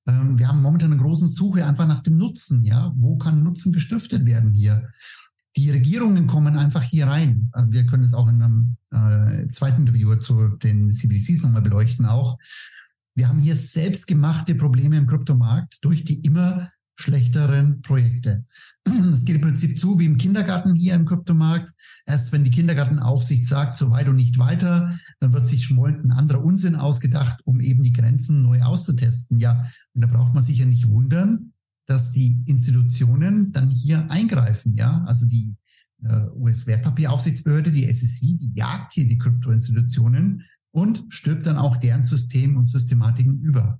Ähm, 0.07 0.37
wir 0.37 0.47
haben 0.47 0.61
momentan 0.61 0.93
eine 0.93 1.01
große 1.01 1.27
Suche 1.27 1.65
einfach 1.65 1.87
nach 1.87 2.01
dem 2.01 2.15
Nutzen. 2.15 2.63
Ja, 2.63 2.93
wo 2.95 3.17
kann 3.17 3.43
Nutzen 3.43 3.73
gestiftet 3.73 4.25
werden 4.25 4.53
hier? 4.53 4.89
Die 5.57 5.71
Regierungen 5.71 6.27
kommen 6.27 6.57
einfach 6.57 6.83
hier 6.83 7.07
rein. 7.07 7.49
Also 7.53 7.71
wir 7.71 7.85
können 7.85 8.03
es 8.03 8.13
auch 8.13 8.27
in 8.27 8.41
einem 8.41 8.77
äh, 8.91 9.47
zweiten 9.47 9.81
Interview 9.81 10.15
zu 10.15 10.49
den 10.57 10.91
CBDCs 10.91 11.43
nochmal 11.43 11.61
beleuchten 11.61 12.05
auch. 12.05 12.37
Wir 13.15 13.29
haben 13.29 13.39
hier 13.39 13.55
selbstgemachte 13.55 14.55
Probleme 14.55 14.97
im 14.97 15.07
Kryptomarkt 15.07 15.77
durch 15.81 16.03
die 16.03 16.19
immer 16.19 16.69
schlechteren 16.97 17.81
Projekte. 17.81 18.45
Das 18.83 19.25
geht 19.25 19.35
im 19.37 19.41
Prinzip 19.41 19.77
zu 19.77 19.99
wie 19.99 20.05
im 20.05 20.17
Kindergarten 20.17 20.75
hier 20.75 20.93
im 20.93 21.05
Kryptomarkt. 21.05 21.71
Erst 22.05 22.31
wenn 22.31 22.43
die 22.43 22.51
Kindergartenaufsicht 22.51 23.45
sagt, 23.45 23.75
so 23.75 23.91
weit 23.91 24.07
und 24.07 24.15
nicht 24.15 24.37
weiter, 24.37 24.93
dann 25.19 25.33
wird 25.33 25.47
sich 25.47 25.65
schmollend 25.65 26.05
ein 26.05 26.11
anderer 26.11 26.43
Unsinn 26.43 26.75
ausgedacht, 26.75 27.39
um 27.45 27.59
eben 27.59 27.81
die 27.81 27.93
Grenzen 27.93 28.43
neu 28.43 28.61
auszutesten. 28.61 29.39
Ja, 29.39 29.65
und 29.93 30.03
da 30.03 30.07
braucht 30.07 30.33
man 30.33 30.43
sich 30.43 30.59
ja 30.59 30.65
nicht 30.65 30.87
wundern, 30.87 31.53
dass 31.85 32.11
die 32.11 32.41
Institutionen 32.45 33.51
dann 33.51 33.69
hier 33.69 34.09
eingreifen. 34.09 34.73
Ja, 34.73 35.03
also 35.05 35.25
die 35.25 35.55
äh, 36.03 36.27
US-Wertpapieraufsichtsbehörde, 36.35 37.71
die 37.71 37.91
SEC, 37.91 38.39
die 38.39 38.53
jagt 38.55 38.93
hier 38.93 39.07
die 39.07 39.17
Kryptoinstitutionen 39.17 40.43
und 40.71 41.05
stirbt 41.09 41.45
dann 41.45 41.57
auch 41.57 41.77
deren 41.77 42.03
System 42.03 42.57
und 42.57 42.67
Systematiken 42.67 43.39
über. 43.39 43.79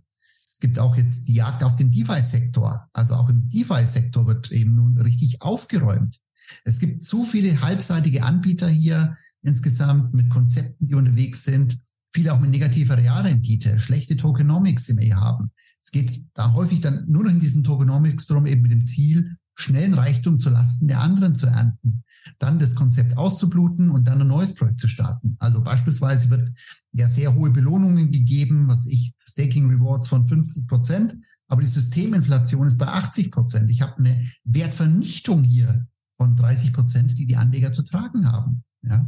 Es 0.51 0.61
gibt 0.61 0.79
auch 0.79 0.95
jetzt 0.95 1.27
die 1.27 1.33
Jagd 1.33 1.63
auf 1.63 1.75
den 1.75 1.91
DeFi-Sektor. 1.91 2.87
Also 2.93 3.15
auch 3.15 3.27
im 3.29 3.49
DeFi-Sektor 3.49 4.25
wird 4.25 4.51
eben 4.53 4.75
nun 4.75 4.97
richtig 4.97 5.41
aufgeräumt. 5.41 6.17
Es 6.63 6.79
gibt 6.79 7.03
zu 7.03 7.25
viele 7.25 7.61
halbseitige 7.61 8.23
Anbieter 8.23 8.69
hier 8.69 9.17
insgesamt 9.41 10.13
mit 10.13 10.29
Konzepten, 10.29 10.87
die 10.87 10.95
unterwegs 10.95 11.43
sind. 11.43 11.77
Viele 12.15 12.33
auch 12.33 12.39
mit 12.39 12.49
negativer 12.49 12.95
Realrendite, 12.95 13.77
schlechte 13.77 14.15
Tokenomics, 14.15 14.87
wir 14.87 15.03
hier 15.03 15.19
haben. 15.19 15.51
Es 15.81 15.91
geht 15.91 16.23
da 16.33 16.53
häufig 16.53 16.79
dann 16.79 17.03
nur 17.09 17.25
noch 17.25 17.29
in 17.29 17.41
diesen 17.41 17.65
Tokenomics 17.65 18.27
drum, 18.27 18.45
eben 18.45 18.61
mit 18.61 18.71
dem 18.71 18.85
Ziel, 18.85 19.35
schnellen 19.53 19.93
Reichtum 19.93 20.39
zu 20.39 20.49
Lasten 20.49 20.87
der 20.87 21.01
anderen 21.01 21.35
zu 21.35 21.47
ernten, 21.47 22.05
dann 22.39 22.57
das 22.57 22.73
Konzept 22.73 23.17
auszubluten 23.17 23.89
und 23.89 24.07
dann 24.07 24.21
ein 24.21 24.29
neues 24.29 24.55
Projekt 24.55 24.79
zu 24.79 24.87
starten. 24.87 25.35
Also 25.39 25.61
beispielsweise 25.61 26.29
wird 26.29 26.57
ja 26.93 27.09
sehr 27.09 27.35
hohe 27.35 27.49
Belohnungen 27.49 28.09
gegeben, 28.13 28.69
was 28.69 28.85
ich 28.85 29.13
Staking 29.27 29.69
Rewards 29.69 30.07
von 30.07 30.25
50 30.25 30.67
Prozent, 30.67 31.17
aber 31.49 31.63
die 31.63 31.67
Systeminflation 31.67 32.65
ist 32.65 32.77
bei 32.77 32.87
80 32.87 33.29
Prozent. 33.29 33.69
Ich 33.69 33.81
habe 33.81 33.97
eine 33.97 34.25
Wertvernichtung 34.45 35.43
hier 35.43 35.85
von 36.15 36.37
30 36.37 36.71
Prozent, 36.71 37.17
die 37.17 37.27
die 37.27 37.35
Anleger 37.35 37.73
zu 37.73 37.83
tragen 37.83 38.31
haben. 38.31 38.63
Ja, 38.83 39.05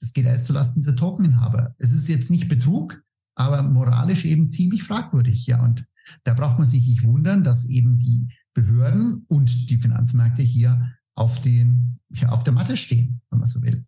das 0.00 0.12
geht 0.12 0.26
erst 0.26 0.46
zulasten 0.46 0.80
dieser 0.80 0.96
Tokeninhaber. 0.96 1.74
Es 1.78 1.92
ist 1.92 2.08
jetzt 2.08 2.30
nicht 2.30 2.48
Betrug, 2.48 3.02
aber 3.34 3.62
moralisch 3.62 4.24
eben 4.24 4.48
ziemlich 4.48 4.82
fragwürdig. 4.82 5.46
Ja, 5.46 5.62
und 5.62 5.86
da 6.24 6.34
braucht 6.34 6.58
man 6.58 6.68
sich 6.68 6.86
nicht 6.86 7.04
wundern, 7.04 7.44
dass 7.44 7.66
eben 7.66 7.98
die 7.98 8.28
Behörden 8.54 9.24
und 9.28 9.70
die 9.70 9.76
Finanzmärkte 9.76 10.42
hier 10.42 10.92
auf 11.14 11.40
den, 11.40 12.00
ja, 12.10 12.30
auf 12.30 12.44
der 12.44 12.52
Matte 12.52 12.76
stehen, 12.76 13.20
wenn 13.30 13.40
man 13.40 13.48
so 13.48 13.62
will. 13.62 13.84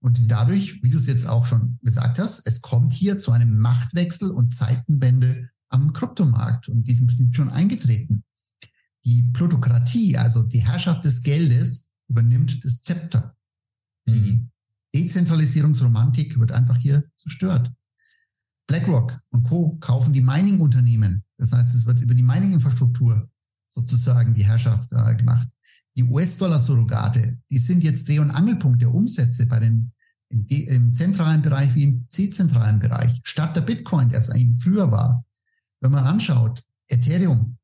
Und 0.00 0.30
dadurch, 0.30 0.82
wie 0.82 0.90
du 0.90 0.98
es 0.98 1.06
jetzt 1.06 1.28
auch 1.28 1.46
schon 1.46 1.78
gesagt 1.82 2.18
hast, 2.18 2.46
es 2.46 2.60
kommt 2.60 2.92
hier 2.92 3.20
zu 3.20 3.30
einem 3.30 3.58
Machtwechsel 3.58 4.30
und 4.30 4.52
Zeitenwende 4.52 5.48
am 5.68 5.92
Kryptomarkt 5.92 6.68
und 6.68 6.88
diesem 6.88 7.08
sind 7.08 7.36
schon 7.36 7.50
eingetreten. 7.50 8.24
Die 9.04 9.22
Plutokratie, 9.22 10.16
also 10.16 10.42
die 10.42 10.64
Herrschaft 10.64 11.04
des 11.04 11.22
Geldes, 11.22 11.94
übernimmt 12.08 12.64
das 12.64 12.82
Zepter. 12.82 13.36
Mhm. 14.06 14.12
Die 14.12 14.51
Dezentralisierungsromantik 14.94 16.38
wird 16.38 16.52
einfach 16.52 16.76
hier 16.76 17.04
zerstört. 17.16 17.72
BlackRock 18.66 19.20
und 19.30 19.44
Co. 19.44 19.76
kaufen 19.80 20.12
die 20.12 20.20
Mining-Unternehmen. 20.20 21.24
Das 21.36 21.52
heißt, 21.52 21.74
es 21.74 21.86
wird 21.86 22.00
über 22.00 22.14
die 22.14 22.22
Mining-Infrastruktur 22.22 23.28
sozusagen 23.68 24.34
die 24.34 24.44
Herrschaft 24.44 24.92
äh, 24.92 25.14
gemacht. 25.14 25.48
Die 25.96 26.04
US-Dollar-Surrogate, 26.04 27.38
die 27.50 27.58
sind 27.58 27.82
jetzt 27.82 28.08
Dreh- 28.08 28.20
und 28.20 28.30
Angelpunkt 28.30 28.80
der 28.80 28.94
Umsätze 28.94 29.46
bei 29.46 29.58
den 29.58 29.92
im, 30.32 30.46
im 30.48 30.94
zentralen 30.94 31.42
Bereich 31.42 31.74
wie 31.74 31.84
im 31.84 32.08
dezentralen 32.08 32.78
Bereich, 32.78 33.20
statt 33.24 33.54
der 33.54 33.60
Bitcoin, 33.60 34.08
der 34.08 34.20
es 34.20 34.30
eigentlich 34.30 34.62
früher 34.62 34.90
war. 34.90 35.24
Wenn 35.80 35.92
man 35.92 36.04
anschaut, 36.04 36.62
Ethereum, 36.88 37.58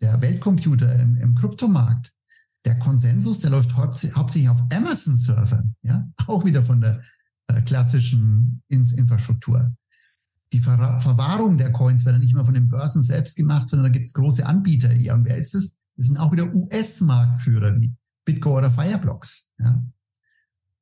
der 0.00 0.20
Weltcomputer 0.20 0.94
im, 1.00 1.16
im 1.16 1.34
Kryptomarkt, 1.34 2.12
der 2.66 2.78
Konsensus, 2.80 3.40
der 3.40 3.50
läuft 3.50 3.74
hauptsächlich 3.76 4.48
auf 4.48 4.62
Amazon-Servern, 4.72 5.74
ja, 5.82 6.06
auch 6.26 6.44
wieder 6.44 6.62
von 6.62 6.80
der 6.80 7.00
äh, 7.46 7.62
klassischen 7.62 8.62
In 8.68 8.84
Infrastruktur. 8.84 9.72
Die 10.52 10.60
Ver 10.60 11.00
Verwahrung 11.00 11.58
der 11.58 11.72
Coins 11.72 12.04
wird 12.04 12.14
dann 12.14 12.22
nicht 12.22 12.34
mehr 12.34 12.44
von 12.44 12.54
den 12.54 12.68
Börsen 12.68 13.02
selbst 13.02 13.36
gemacht, 13.36 13.68
sondern 13.68 13.86
da 13.86 13.92
gibt 13.92 14.06
es 14.06 14.14
große 14.14 14.44
Anbieter. 14.44 14.92
Ja, 14.94 15.14
und 15.14 15.24
wer 15.24 15.36
ist 15.36 15.54
es? 15.54 15.78
Das 15.96 16.06
sind 16.06 16.18
auch 16.18 16.30
wieder 16.32 16.52
US-Marktführer 16.54 17.74
wie 17.76 17.94
Bitcoin 18.24 18.58
oder 18.58 18.70
Fireblocks. 18.70 19.50
Ja. 19.58 19.82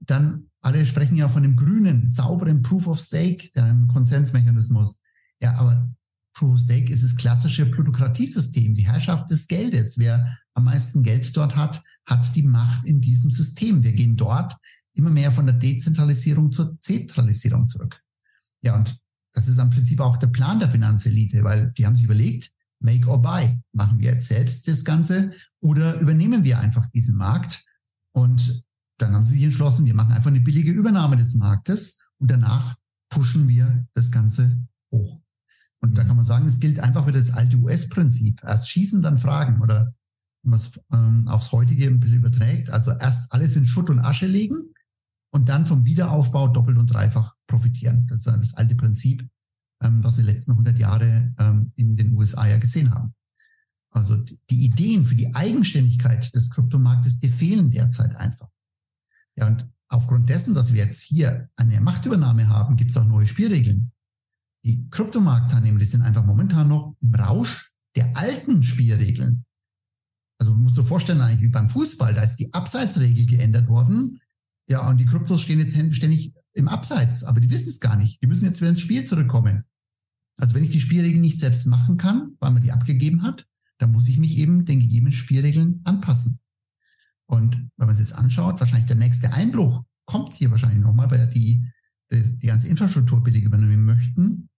Dann 0.01 0.51
alle 0.61 0.85
sprechen 0.85 1.17
ja 1.17 1.29
von 1.29 1.43
dem 1.43 1.57
grünen, 1.57 2.07
sauberen 2.09 2.63
Proof 2.63 2.89
of 2.89 2.99
Stake, 2.99 3.51
dem 3.53 3.89
Konsensmechanismus. 3.89 5.01
Ja, 5.41 5.55
aber 5.59 5.89
Proof 6.35 6.55
of 6.55 6.61
Stake 6.61 6.93
ist 6.93 7.05
das 7.05 7.17
klassische 7.17 7.67
Plutokratiesystem, 7.67 8.75
die 8.75 8.87
Herrschaft 8.87 9.31
des 9.31 9.47
Geldes. 9.47 9.99
Wer 9.99 10.37
am 10.55 10.65
meisten 10.65 11.03
Geld 11.03 11.37
dort 11.37 11.57
hat, 11.57 11.83
hat 12.07 12.35
die 12.35 12.43
Macht 12.43 12.85
in 12.85 13.01
diesem 13.01 13.31
System. 13.31 13.83
Wir 13.83 13.93
gehen 13.93 14.17
dort 14.17 14.57
immer 14.95 15.11
mehr 15.11 15.33
von 15.33 15.47
der 15.47 15.55
Dezentralisierung 15.55 16.53
zur 16.53 16.79
Zentralisierung 16.81 17.69
zurück. 17.69 18.01
Ja, 18.63 18.77
und 18.77 18.97
das 19.33 19.49
ist 19.49 19.59
am 19.59 19.71
Prinzip 19.71 20.01
auch 20.01 20.17
der 20.17 20.29
Plan 20.29 20.59
der 20.59 20.69
Finanzelite, 20.69 21.43
weil 21.45 21.73
die 21.73 21.87
haben 21.87 21.97
sich 21.97 22.05
überlegt, 22.05 22.53
make 22.81 23.09
or 23.09 23.21
buy. 23.21 23.61
Machen 23.73 23.99
wir 23.99 24.13
jetzt 24.13 24.29
selbst 24.29 24.69
das 24.69 24.85
Ganze 24.85 25.33
oder 25.61 25.99
übernehmen 26.01 26.45
wir 26.45 26.59
einfach 26.59 26.87
diesen 26.89 27.17
Markt? 27.17 27.65
Und 28.13 28.65
dann 28.99 29.15
haben 29.15 29.27
sie 29.27 29.35
sich 29.35 29.43
entschlossen, 29.43 29.87
wir 29.87 29.95
machen 29.95 30.13
einfach 30.13 30.31
eine 30.31 30.41
billige 30.41 30.71
Übernahme 30.71 31.17
des 31.17 31.35
Marktes 31.35 32.09
und 32.19 32.31
danach 32.31 32.77
pushen 33.09 33.49
wir 33.49 33.87
das 33.95 34.11
Ganze 34.11 34.67
hoch. 34.93 35.24
Und 35.85 35.99
da 35.99 36.05
kann 36.05 36.17
man 36.17 36.25
sagen, 36.25 36.47
es 36.47 36.61
gilt 36.61 36.81
einfach 36.81 37.07
wieder 37.07 37.19
das 37.19 37.35
alte 37.35 37.59
US-Prinzip. 37.59 38.43
Erst 38.43 38.71
schießen, 38.71 39.03
dann 39.03 39.19
fragen 39.19 39.61
oder 39.61 39.95
wenn 40.43 40.51
man 40.51 40.57
es 40.59 40.81
ähm, 40.91 41.29
aufs 41.29 41.53
heutige 41.53 41.87
ein 41.87 42.01
bisschen 42.01 42.17
überträgt. 42.17 42.71
Also 42.71 42.93
erst 42.93 43.31
alles 43.35 43.55
in 43.57 43.67
Schutt 43.67 43.91
und 43.91 43.99
Asche 43.99 44.27
legen 44.27 44.73
und 45.31 45.51
dann 45.51 45.67
vom 45.67 45.85
Wiederaufbau 45.85 46.49
doppelt 46.49 46.79
und 46.79 46.87
dreifach 46.87 47.35
profitieren. 47.47 48.07
Das 48.07 48.21
ist 48.21 48.27
das 48.29 48.55
alte 48.55 48.77
Prinzip, 48.77 49.29
ähm, 49.83 50.03
was 50.03 50.17
wir 50.17 50.25
die 50.25 50.31
letzten 50.31 50.53
100 50.53 50.79
Jahre 50.79 51.35
ähm, 51.39 51.73
in 51.77 51.97
den 51.97 52.15
USA 52.15 52.47
ja 52.47 52.57
gesehen 52.57 52.91
haben. 52.91 53.15
Also 53.91 54.17
die 54.49 54.65
Ideen 54.65 55.05
für 55.05 55.17
die 55.17 55.35
Eigenständigkeit 55.35 56.35
des 56.35 56.49
Kryptomarktes, 56.49 57.19
die 57.19 57.29
fehlen 57.29 57.71
derzeit 57.71 58.17
einfach. 58.17 58.49
Ja, 59.37 59.49
und 59.49 59.69
aufgrund 59.89 60.31
dessen, 60.31 60.55
dass 60.55 60.73
wir 60.73 60.83
jetzt 60.83 61.03
hier 61.03 61.51
eine 61.57 61.79
Machtübernahme 61.83 62.49
haben, 62.49 62.77
gibt 62.77 62.93
es 62.93 62.97
auch 62.97 63.05
neue 63.05 63.27
Spielregeln. 63.27 63.93
Die 64.65 64.89
Kryptomarktteilnehmer, 64.91 65.79
die 65.79 65.87
sind 65.87 66.03
einfach 66.03 66.25
momentan 66.25 66.69
noch 66.69 66.97
im 67.01 67.15
Rausch 67.15 67.75
der 67.97 68.17
alten 68.17 68.63
Spielregeln. 68.63 69.45
Also 70.39 70.53
man 70.53 70.65
muss 70.65 70.75
sich 70.75 70.87
vorstellen, 70.87 71.21
eigentlich 71.21 71.43
wie 71.43 71.53
beim 71.53 71.69
Fußball, 71.69 72.15
da 72.15 72.23
ist 72.23 72.37
die 72.37 72.53
Abseitsregel 72.53 73.27
geändert 73.27 73.69
worden. 73.69 74.21
Ja, 74.69 74.89
und 74.89 74.99
die 74.99 75.07
Kryptos 75.07 75.43
stehen 75.43 75.59
jetzt 75.59 75.77
ständig 75.95 76.35
im 76.55 76.69
Abseits, 76.69 77.25
aber 77.25 77.41
die 77.41 77.51
wissen 77.51 77.69
es 77.69 77.81
gar 77.81 77.97
nicht. 77.97 78.23
Die 78.23 78.27
müssen 78.27 78.47
jetzt 78.47 78.61
wieder 78.61 78.71
ins 78.71 78.81
Spiel 78.81 79.05
zurückkommen. 79.05 79.65
Also 80.37 80.55
wenn 80.55 80.65
ich 80.65 80.71
die 80.71 80.81
Spielregeln 80.81 81.21
nicht 81.21 81.39
selbst 81.39 81.67
machen 81.67 81.97
kann, 81.97 82.37
weil 82.41 82.51
man 82.51 82.63
die 82.63 82.73
abgegeben 82.73 83.23
hat, 83.23 83.47
dann 83.79 83.93
muss 83.93 84.09
ich 84.09 84.19
mich 84.19 84.39
eben 84.39 84.65
den 84.65 84.81
gegebenen 84.81 85.13
Spielregeln 85.13 85.81
anpassen. 85.85 86.41
Und 87.27 87.55
wenn 87.77 87.87
man 87.87 87.91
es 87.91 88.01
jetzt 88.01 88.15
anschaut, 88.15 88.61
wahrscheinlich 88.61 88.87
der 88.87 88.97
nächste 88.97 89.33
Einbruch 89.33 89.85
kommt 90.07 90.35
hier 90.35 90.51
wahrscheinlich 90.51 90.83
nochmal, 90.83 91.11
weil 91.11 91.29
die, 91.29 91.67
die, 92.11 92.39
die 92.39 92.47
ganze 92.47 92.69
Infrastruktur 92.69 93.23
billig 93.23 93.45
übernehmen 93.45 93.85
möchten. 93.85 94.49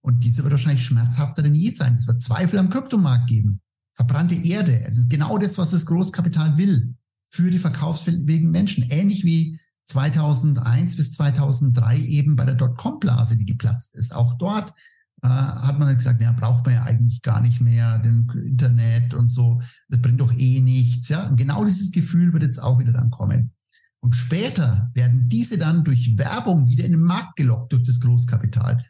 Und 0.00 0.24
diese 0.24 0.42
wird 0.42 0.52
wahrscheinlich 0.52 0.84
schmerzhafter 0.84 1.42
denn 1.42 1.54
je 1.54 1.70
sein. 1.70 1.96
Es 1.96 2.06
wird 2.06 2.22
Zweifel 2.22 2.58
am 2.58 2.70
Kryptomarkt 2.70 3.28
geben. 3.28 3.60
Verbrannte 3.92 4.34
Erde. 4.34 4.84
Es 4.84 4.98
ist 4.98 5.10
genau 5.10 5.38
das, 5.38 5.58
was 5.58 5.72
das 5.72 5.86
Großkapital 5.86 6.56
will 6.56 6.94
für 7.30 7.50
die 7.50 7.58
verkaufsfähigen 7.58 8.50
Menschen. 8.50 8.86
Ähnlich 8.90 9.24
wie 9.24 9.58
2001 9.84 10.96
bis 10.96 11.14
2003 11.14 11.98
eben 11.98 12.36
bei 12.36 12.44
der 12.44 12.54
Dotcom-Blase, 12.54 13.36
die 13.36 13.46
geplatzt 13.46 13.96
ist. 13.96 14.14
Auch 14.14 14.34
dort 14.34 14.72
äh, 15.22 15.28
hat 15.28 15.78
man 15.78 15.96
gesagt, 15.96 16.22
ja, 16.22 16.32
braucht 16.32 16.64
man 16.64 16.74
ja 16.74 16.82
eigentlich 16.84 17.22
gar 17.22 17.40
nicht 17.40 17.60
mehr, 17.60 17.98
den 17.98 18.28
Internet 18.44 19.14
und 19.14 19.30
so. 19.30 19.60
Das 19.88 20.00
bringt 20.00 20.20
doch 20.20 20.32
eh 20.32 20.60
nichts. 20.60 21.08
Ja, 21.08 21.26
und 21.26 21.36
genau 21.36 21.64
dieses 21.64 21.90
Gefühl 21.90 22.32
wird 22.32 22.44
jetzt 22.44 22.62
auch 22.62 22.78
wieder 22.78 22.92
dann 22.92 23.10
kommen. 23.10 23.52
Und 24.00 24.14
später 24.14 24.90
werden 24.94 25.28
diese 25.28 25.58
dann 25.58 25.84
durch 25.84 26.16
Werbung 26.16 26.68
wieder 26.68 26.84
in 26.84 26.92
den 26.92 27.02
Markt 27.02 27.36
gelockt 27.36 27.72
durch 27.72 27.82
das 27.82 27.98
Großkapital, 27.98 28.84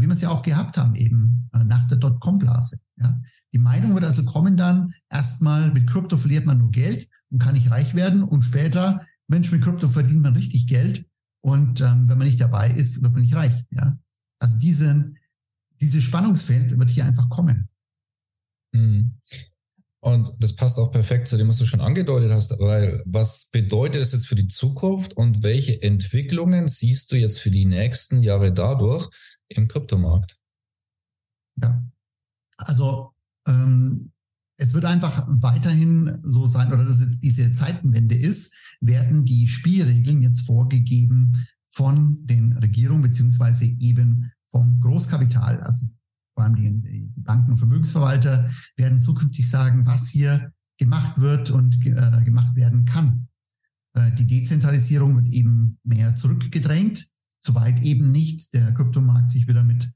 wie 0.00 0.06
wir 0.06 0.12
es 0.12 0.20
ja 0.20 0.30
auch 0.30 0.42
gehabt 0.42 0.76
haben 0.76 0.94
eben 0.94 1.48
äh, 1.52 1.64
nach 1.64 1.86
der 1.86 1.98
Dotcom-Blase. 1.98 2.78
Ja. 2.96 3.20
Die 3.52 3.58
Meinung 3.58 3.94
wird 3.94 4.04
also 4.04 4.24
kommen 4.24 4.56
dann 4.56 4.94
erstmal 5.08 5.72
mit 5.72 5.88
Krypto 5.88 6.16
verliert 6.16 6.46
man 6.46 6.58
nur 6.58 6.70
Geld 6.70 7.08
und 7.30 7.40
kann 7.40 7.54
nicht 7.54 7.70
reich 7.70 7.94
werden. 7.94 8.22
Und 8.22 8.42
später, 8.42 9.04
Mensch, 9.26 9.50
mit 9.50 9.62
Krypto 9.62 9.88
verdient 9.88 10.22
man 10.22 10.34
richtig 10.34 10.66
Geld. 10.66 11.06
Und 11.42 11.80
ähm, 11.80 12.08
wenn 12.08 12.18
man 12.18 12.26
nicht 12.26 12.40
dabei 12.40 12.70
ist, 12.70 13.02
wird 13.02 13.12
man 13.12 13.22
nicht 13.22 13.34
reich. 13.34 13.64
Ja? 13.70 13.98
Also 14.38 14.58
diese, 14.58 15.12
diese 15.80 16.02
Spannungsfeld 16.02 16.78
wird 16.78 16.90
hier 16.90 17.04
einfach 17.04 17.28
kommen. 17.28 17.68
Mhm. 18.72 19.14
Und 20.02 20.32
das 20.38 20.56
passt 20.56 20.78
auch 20.78 20.90
perfekt 20.90 21.28
zu 21.28 21.36
dem, 21.36 21.48
was 21.48 21.58
du 21.58 21.66
schon 21.66 21.82
angedeutet 21.82 22.32
hast, 22.32 22.58
weil 22.58 23.02
was 23.04 23.50
bedeutet 23.50 24.00
es 24.00 24.12
jetzt 24.12 24.26
für 24.26 24.34
die 24.34 24.48
Zukunft 24.48 25.14
und 25.14 25.42
welche 25.42 25.82
Entwicklungen 25.82 26.68
siehst 26.68 27.12
du 27.12 27.16
jetzt 27.16 27.38
für 27.38 27.50
die 27.50 27.66
nächsten 27.66 28.22
Jahre 28.22 28.52
dadurch 28.52 29.10
im 29.50 29.68
Kryptomarkt? 29.68 30.38
Ja, 31.62 31.82
also 32.58 33.12
ähm, 33.46 34.12
es 34.56 34.74
wird 34.74 34.84
einfach 34.84 35.26
weiterhin 35.28 36.18
so 36.22 36.46
sein, 36.46 36.72
oder 36.72 36.84
dass 36.84 37.00
jetzt 37.00 37.22
diese 37.22 37.52
Zeitenwende 37.52 38.14
ist, 38.14 38.76
werden 38.80 39.24
die 39.24 39.48
Spielregeln 39.48 40.22
jetzt 40.22 40.42
vorgegeben 40.42 41.32
von 41.66 42.26
den 42.26 42.52
Regierungen 42.58 43.02
beziehungsweise 43.02 43.64
eben 43.64 44.30
vom 44.46 44.80
Großkapital. 44.80 45.60
Also 45.60 45.86
vor 46.34 46.44
allem 46.44 46.56
die, 46.56 47.10
Banken 47.16 47.52
und 47.52 47.58
Vermögensverwalter 47.58 48.50
werden 48.76 49.02
zukünftig 49.02 49.48
sagen, 49.48 49.86
was 49.86 50.08
hier 50.08 50.52
gemacht 50.78 51.20
wird 51.20 51.50
und 51.50 51.84
äh, 51.86 52.24
gemacht 52.24 52.54
werden 52.56 52.84
kann. 52.84 53.28
Äh, 53.94 54.10
die 54.12 54.26
Dezentralisierung 54.26 55.16
wird 55.16 55.28
eben 55.28 55.78
mehr 55.84 56.16
zurückgedrängt, 56.16 57.08
soweit 57.40 57.82
eben 57.82 58.12
nicht 58.12 58.52
der 58.54 58.72
Kryptomarkt 58.72 59.30
sich 59.30 59.48
wieder 59.48 59.64
mit 59.64 59.92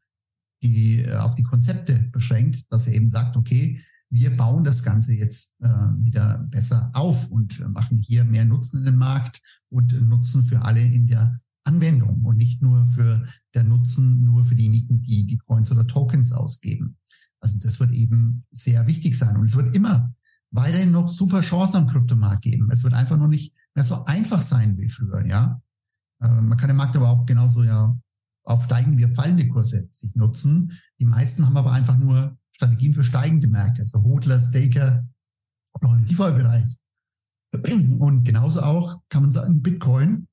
die, 0.62 1.06
auf 1.12 1.34
die 1.34 1.42
Konzepte 1.42 2.08
beschränkt, 2.10 2.72
dass 2.72 2.86
er 2.86 2.94
eben 2.94 3.10
sagt, 3.10 3.36
okay, 3.36 3.80
wir 4.10 4.36
bauen 4.36 4.64
das 4.64 4.82
Ganze 4.82 5.12
jetzt 5.12 5.56
äh, 5.60 5.68
wieder 5.68 6.38
besser 6.50 6.90
auf 6.94 7.30
und 7.30 7.60
machen 7.72 7.98
hier 7.98 8.24
mehr 8.24 8.44
Nutzen 8.44 8.78
in 8.78 8.84
den 8.84 8.96
Markt 8.96 9.42
und 9.70 9.92
Nutzen 10.08 10.44
für 10.44 10.62
alle 10.62 10.80
in 10.80 11.06
der 11.06 11.40
Anwendung 11.64 12.22
und 12.24 12.36
nicht 12.36 12.62
nur 12.62 12.86
für 12.86 13.26
der 13.54 13.64
Nutzen 13.64 14.22
nur 14.22 14.44
für 14.44 14.54
diejenigen, 14.54 15.02
die 15.02 15.26
die 15.26 15.38
Coins 15.38 15.72
oder 15.72 15.86
Tokens 15.86 16.32
ausgeben. 16.32 16.96
Also 17.40 17.58
das 17.58 17.80
wird 17.80 17.92
eben 17.92 18.44
sehr 18.52 18.86
wichtig 18.86 19.16
sein. 19.16 19.36
Und 19.36 19.46
es 19.46 19.56
wird 19.56 19.74
immer 19.74 20.14
weiterhin 20.50 20.92
noch 20.92 21.08
super 21.08 21.40
Chancen 21.40 21.78
am 21.78 21.86
Kryptomarkt 21.86 22.42
geben. 22.42 22.70
Es 22.70 22.84
wird 22.84 22.94
einfach 22.94 23.16
noch 23.16 23.28
nicht 23.28 23.54
mehr 23.74 23.84
so 23.84 24.04
einfach 24.04 24.40
sein 24.40 24.78
wie 24.78 24.88
früher, 24.88 25.26
ja. 25.26 25.60
Äh, 26.24 26.40
man 26.40 26.56
kann 26.56 26.68
den 26.68 26.76
Markt 26.76 26.96
aber 26.96 27.08
auch 27.08 27.26
genauso 27.26 27.62
ja 27.62 27.96
auf 28.44 28.64
steigende 28.64 28.98
wie 28.98 29.14
fallende 29.14 29.48
Kurse 29.48 29.88
sich 29.90 30.14
nutzen. 30.14 30.72
Die 30.98 31.04
meisten 31.04 31.46
haben 31.46 31.56
aber 31.56 31.72
einfach 31.72 31.96
nur 31.96 32.36
Strategien 32.52 32.94
für 32.94 33.04
steigende 33.04 33.48
Märkte, 33.48 33.82
also 33.82 34.02
Hodler, 34.02 34.40
Staker, 34.40 35.06
noch 35.80 35.94
im 35.94 36.04
DeFi-Bereich. 36.04 36.76
Und 37.98 38.24
genauso 38.24 38.62
auch 38.62 39.00
kann 39.08 39.22
man 39.22 39.32
sagen, 39.32 39.62
Bitcoin 39.62 40.28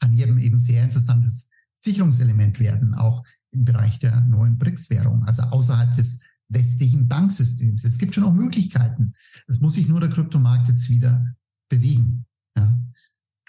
kann 0.00 0.12
hier 0.12 0.28
eben 0.28 0.60
sehr 0.60 0.84
interessantes 0.84 1.50
Sicherungselement 1.74 2.60
werden, 2.60 2.94
auch 2.94 3.24
im 3.50 3.64
Bereich 3.64 3.98
der 3.98 4.20
neuen 4.22 4.58
BRICS-Währung, 4.58 5.24
also 5.24 5.42
außerhalb 5.42 5.94
des 5.96 6.24
westlichen 6.48 7.08
Banksystems. 7.08 7.84
Es 7.84 7.98
gibt 7.98 8.14
schon 8.14 8.24
auch 8.24 8.32
Möglichkeiten. 8.32 9.14
Es 9.46 9.60
muss 9.60 9.74
sich 9.74 9.88
nur 9.88 10.00
der 10.00 10.10
Kryptomarkt 10.10 10.68
jetzt 10.68 10.90
wieder 10.90 11.34
bewegen. 11.68 12.23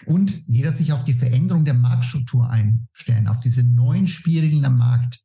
Und 0.06 0.44
jeder 0.46 0.72
sich 0.72 0.92
auf 0.92 1.04
die 1.04 1.14
Veränderung 1.14 1.64
der 1.64 1.74
Marktstruktur 1.74 2.48
einstellen, 2.48 3.26
auf 3.26 3.40
diese 3.40 3.64
neuen 3.64 4.06
Spielregeln 4.06 4.64
am 4.64 4.78
Markt. 4.78 5.20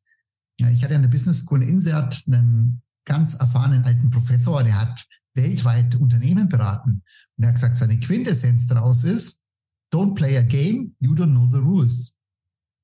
Ja, 0.58 0.68
ich 0.70 0.82
hatte 0.82 0.96
an 0.96 1.02
der 1.02 1.08
Business 1.08 1.40
School 1.40 1.62
in 1.62 1.68
Insert 1.68 2.24
einen 2.26 2.82
ganz 3.04 3.34
erfahrenen 3.34 3.84
alten 3.84 4.10
Professor, 4.10 4.62
der 4.62 4.80
hat 4.80 5.06
weltweit 5.34 5.94
Unternehmen 5.94 6.48
beraten. 6.48 7.02
Und 7.36 7.44
er 7.44 7.48
hat 7.48 7.54
gesagt, 7.54 7.76
seine 7.76 7.98
Quintessenz 7.98 8.66
daraus 8.66 9.04
ist, 9.04 9.44
don't 9.92 10.14
play 10.14 10.36
a 10.36 10.42
game, 10.42 10.96
you 10.98 11.14
don't 11.14 11.30
know 11.30 11.48
the 11.48 11.58
rules. 11.58 12.16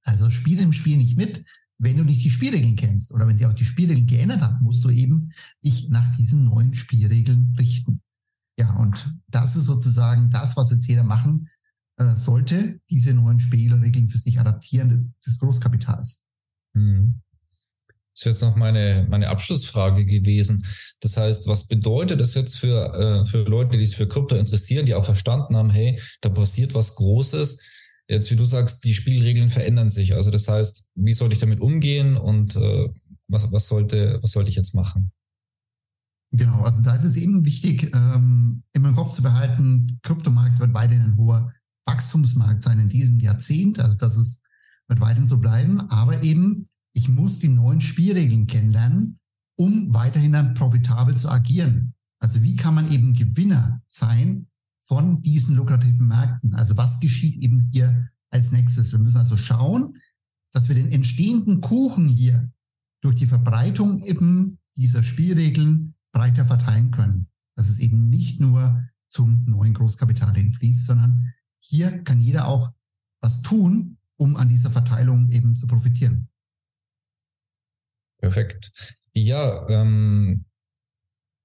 Also 0.05 0.31
spiel 0.31 0.61
im 0.61 0.73
Spiel 0.73 0.97
nicht 0.97 1.17
mit, 1.17 1.45
wenn 1.79 1.97
du 1.97 2.05
nicht 2.05 2.25
die 2.25 2.31
Spielregeln 2.31 2.77
kennst 2.77 3.13
oder 3.13 3.27
wenn 3.27 3.37
sich 3.37 3.47
auch 3.47 3.53
die 3.53 3.65
Spielregeln 3.65 4.07
geändert 4.07 4.41
haben, 4.41 4.63
musst 4.63 4.85
du 4.85 4.91
eben 4.91 5.33
dich 5.65 5.89
nach 5.91 6.15
diesen 6.17 6.45
neuen 6.45 6.75
Spielregeln 6.75 7.55
richten. 7.59 8.01
Ja, 8.59 8.73
und 8.75 9.15
das 9.29 9.57
ist 9.57 9.67
sozusagen 9.67 10.31
das, 10.31 10.57
was 10.57 10.71
jetzt 10.71 10.87
jeder 10.87 11.05
machen 11.05 11.49
äh, 11.99 12.17
sollte, 12.17 12.81
diese 12.91 13.13
neuen 13.13 13.41
Spielregeln 13.41 14.09
für 14.09 14.19
sich 14.19 14.39
adaptieren 14.39 15.15
des 15.27 15.39
Großkapitals. 15.39 16.23
Mhm. 16.75 17.21
Das 18.15 18.23
ist 18.23 18.25
jetzt 18.25 18.43
noch 18.43 18.57
meine, 18.57 19.07
meine 19.09 19.29
Abschlussfrage 19.29 20.05
gewesen. 20.05 20.65
Das 21.01 21.17
heißt, 21.17 21.47
was 21.47 21.69
bedeutet 21.69 22.21
das 22.21 22.35
jetzt 22.35 22.59
für, 22.59 22.93
äh, 22.95 23.25
für 23.25 23.45
Leute, 23.45 23.79
die 23.79 23.87
sich 23.87 23.97
für 23.97 24.09
Krypto 24.09 24.35
interessieren, 24.35 24.87
die 24.87 24.95
auch 24.95 25.05
verstanden 25.05 25.57
haben, 25.57 25.71
hey, 25.71 26.01
da 26.21 26.29
passiert 26.29 26.75
was 26.75 26.97
Großes. 26.97 27.63
Jetzt, 28.09 28.31
wie 28.31 28.37
du 28.37 28.45
sagst, 28.45 28.85
die 28.85 28.95
Spielregeln 28.95 29.51
verändern 29.51 29.91
sich. 29.91 30.15
Also 30.15 30.31
das 30.31 30.49
heißt, 30.49 30.89
wie 30.97 31.13
soll 31.13 31.31
ich 31.33 31.39
damit 31.39 31.61
umgehen 31.61 32.17
und 32.17 32.57
äh, 32.57 32.89
was, 33.29 33.53
was, 33.53 33.69
sollte, 33.69 34.19
was 34.23 34.33
sollte 34.33 34.51
ich 34.51 34.57
jetzt 34.57 34.75
machen? 34.75 35.13
Genau, 36.33 36.63
also 36.63 36.83
da 36.83 36.95
ist 36.95 37.05
es 37.05 37.17
eben 37.17 37.45
wichtig, 37.45 37.91
ähm, 37.95 38.63
immer 38.73 38.89
im 38.89 38.97
Kopf 38.97 39.15
zu 39.15 39.23
behalten, 39.23 39.99
Kryptomarkt 40.03 40.59
wird 40.59 40.75
weiterhin 40.75 41.05
ein 41.05 41.17
hoher 41.17 41.53
Wachstumsmarkt 41.89 42.63
sein 42.63 42.79
in 42.79 42.89
diesem 42.89 43.19
Jahrzehnt. 43.19 43.81
Also 43.81 43.97
das 43.97 44.17
ist, 44.17 44.43
wird 44.87 45.01
weiterhin 45.01 45.27
so 45.27 45.39
bleiben. 45.39 45.81
Aber 45.91 46.23
eben, 46.23 46.69
ich 46.93 47.09
muss 47.09 47.39
die 47.39 47.49
neuen 47.49 47.81
Spielregeln 47.81 48.47
kennenlernen, 48.47 49.19
um 49.57 49.93
weiterhin 49.93 50.33
dann 50.33 50.55
profitabel 50.55 51.17
zu 51.17 51.31
agieren. 51.31 51.95
Also 52.21 52.43
wie 52.43 52.57
kann 52.57 52.75
man 52.75 52.91
eben 52.91 53.15
Gewinner 53.15 53.83
sein 53.87 54.49
von 54.81 55.23
diesen 55.23 55.57
lukrativen 55.57 56.07
Märkten? 56.07 56.55
Also 56.55 56.77
was 56.77 57.01
geschieht 57.01 57.43
eben 57.43 57.71
hier 57.73 58.09
als 58.31 58.53
nächstes? 58.53 58.93
Wir 58.93 58.99
müssen 58.99 59.19
also 59.19 59.37
schauen, 59.37 59.97
dass 60.53 60.69
wir 60.69 60.75
den 60.75 60.93
entstehenden 60.93 61.61
Kuchen 61.61 62.09
hier 62.09 62.51
durch 63.01 63.15
die 63.15 63.27
Verbreitung 63.27 63.99
eben 64.01 64.59
dieser 64.77 65.03
Spielregeln 65.03 65.95
breiter 66.13 66.45
verteilen 66.45 66.91
können. 66.91 67.29
Dass 67.57 67.69
es 67.69 67.79
eben 67.79 68.09
nicht 68.09 68.41
nur 68.41 68.85
zum 69.09 69.45
neuen 69.47 69.75
Großkapital 69.75 70.35
hinfließt, 70.35 70.87
sondern 70.87 71.33
hier 71.69 72.03
kann 72.05 72.21
jeder 72.21 72.49
auch 72.49 72.73
was 73.21 73.43
tun, 73.43 73.99
um 74.17 74.37
an 74.37 74.49
dieser 74.49 74.71
Verteilung 74.71 75.29
eben 75.31 75.55
zu 75.57 75.67
profitieren. 75.67 76.29
Perfekt. 78.21 78.97
Ja, 79.13 79.69
ähm, 79.69 80.45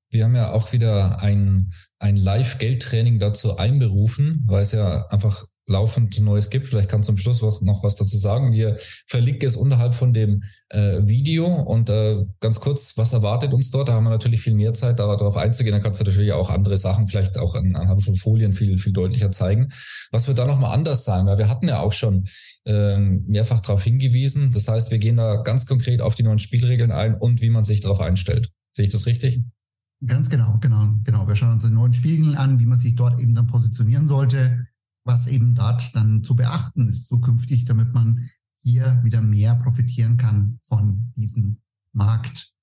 wir 0.09 0.23
haben 0.23 0.35
ja 0.35 0.51
auch 0.51 0.71
wieder 0.71 1.21
ein, 1.21 1.73
ein 1.99 2.15
Live-Geldtraining 2.15 3.19
dazu 3.19 3.57
einberufen, 3.57 4.43
weil 4.45 4.61
es 4.61 4.71
ja 4.71 5.07
einfach 5.07 5.45
laufend 5.65 6.19
Neues 6.19 6.49
gibt. 6.49 6.67
Vielleicht 6.67 6.89
kannst 6.89 7.07
du 7.07 7.13
am 7.13 7.17
Schluss 7.17 7.41
noch 7.61 7.83
was 7.83 7.95
dazu 7.95 8.17
sagen. 8.17 8.51
Wir 8.51 8.77
verlinken 9.07 9.47
es 9.47 9.55
unterhalb 9.55 9.95
von 9.95 10.13
dem 10.13 10.43
äh, 10.69 10.99
Video 11.05 11.45
und 11.45 11.89
äh, 11.89 12.25
ganz 12.41 12.59
kurz, 12.59 12.97
was 12.97 13.13
erwartet 13.13 13.53
uns 13.53 13.71
dort? 13.71 13.87
Da 13.87 13.93
haben 13.93 14.03
wir 14.03 14.09
natürlich 14.09 14.41
viel 14.41 14.55
mehr 14.55 14.73
Zeit, 14.73 14.99
darauf 14.99 15.37
einzugehen. 15.37 15.73
Dann 15.73 15.81
kannst 15.81 16.01
du 16.01 16.05
natürlich 16.05 16.33
auch 16.33 16.49
andere 16.49 16.77
Sachen 16.77 17.07
vielleicht 17.07 17.37
auch 17.37 17.55
an, 17.55 17.75
anhand 17.75 18.03
von 18.03 18.15
Folien 18.15 18.53
viel, 18.53 18.77
viel 18.77 18.93
deutlicher 18.93 19.31
zeigen. 19.31 19.69
Was 20.11 20.27
wird 20.27 20.37
da 20.37 20.45
nochmal 20.45 20.73
anders 20.73 21.05
sein? 21.05 21.25
Weil 21.25 21.37
wir 21.37 21.49
hatten 21.49 21.67
ja 21.67 21.79
auch 21.79 21.93
schon 21.93 22.27
äh, 22.65 22.97
mehrfach 22.97 23.61
darauf 23.61 23.83
hingewiesen. 23.83 24.51
Das 24.51 24.67
heißt, 24.67 24.91
wir 24.91 24.99
gehen 24.99 25.17
da 25.17 25.37
ganz 25.37 25.65
konkret 25.65 26.01
auf 26.01 26.15
die 26.15 26.23
neuen 26.23 26.39
Spielregeln 26.39 26.91
ein 26.91 27.15
und 27.15 27.41
wie 27.41 27.49
man 27.49 27.63
sich 27.63 27.81
darauf 27.81 28.01
einstellt. 28.01 28.51
Sehe 28.73 28.85
ich 28.85 28.91
das 28.91 29.05
richtig? 29.05 29.41
Ganz 30.05 30.29
genau, 30.29 30.57
genau, 30.59 30.89
genau. 31.05 31.25
Wir 31.27 31.35
schauen 31.37 31.53
uns 31.53 31.63
die 31.63 31.69
neuen 31.69 31.93
Spielregeln 31.93 32.35
an, 32.35 32.59
wie 32.59 32.65
man 32.65 32.77
sich 32.77 32.95
dort 32.95 33.21
eben 33.21 33.33
dann 33.33 33.47
positionieren 33.47 34.05
sollte 34.05 34.67
was 35.03 35.27
eben 35.27 35.55
dort 35.55 35.95
dann 35.95 36.23
zu 36.23 36.35
beachten 36.35 36.89
ist 36.89 37.07
zukünftig, 37.07 37.65
damit 37.65 37.93
man 37.93 38.29
hier 38.61 39.01
wieder 39.03 39.21
mehr 39.21 39.55
profitieren 39.55 40.17
kann 40.17 40.59
von 40.63 41.11
diesem 41.15 41.61
Markt. 41.91 42.53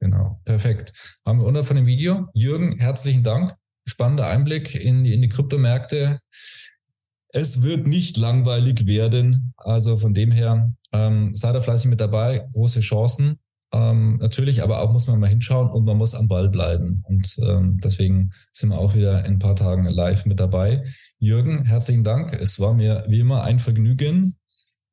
Genau, 0.00 0.40
perfekt. 0.44 1.18
Haben 1.24 1.40
wir 1.40 1.46
unter 1.46 1.64
von 1.64 1.76
dem 1.76 1.86
Video. 1.86 2.28
Jürgen, 2.32 2.78
herzlichen 2.78 3.22
Dank. 3.22 3.54
Spannender 3.86 4.26
Einblick 4.26 4.74
in 4.74 5.04
die, 5.04 5.14
in 5.14 5.22
die 5.22 5.28
Kryptomärkte. 5.28 6.20
Es 7.28 7.62
wird 7.62 7.86
nicht 7.86 8.16
langweilig 8.16 8.86
werden. 8.86 9.52
Also 9.56 9.98
von 9.98 10.14
dem 10.14 10.32
her, 10.32 10.72
ähm, 10.92 11.36
seid 11.36 11.54
da 11.54 11.60
fleißig 11.60 11.90
mit 11.90 12.00
dabei. 12.00 12.48
Große 12.52 12.80
Chancen. 12.80 13.38
Ähm, 13.72 14.16
natürlich, 14.16 14.62
aber 14.62 14.80
auch 14.80 14.92
muss 14.92 15.06
man 15.06 15.20
mal 15.20 15.28
hinschauen 15.28 15.70
und 15.70 15.84
man 15.84 15.96
muss 15.96 16.14
am 16.14 16.26
Ball 16.26 16.48
bleiben. 16.48 17.04
Und 17.06 17.38
ähm, 17.42 17.78
deswegen 17.82 18.32
sind 18.52 18.70
wir 18.70 18.78
auch 18.78 18.94
wieder 18.94 19.24
in 19.24 19.34
ein 19.34 19.38
paar 19.38 19.56
Tagen 19.56 19.84
live 19.84 20.26
mit 20.26 20.40
dabei. 20.40 20.84
Jürgen, 21.18 21.64
herzlichen 21.64 22.02
Dank. 22.02 22.32
Es 22.32 22.58
war 22.58 22.74
mir 22.74 23.04
wie 23.08 23.20
immer 23.20 23.44
ein 23.44 23.60
Vergnügen 23.60 24.36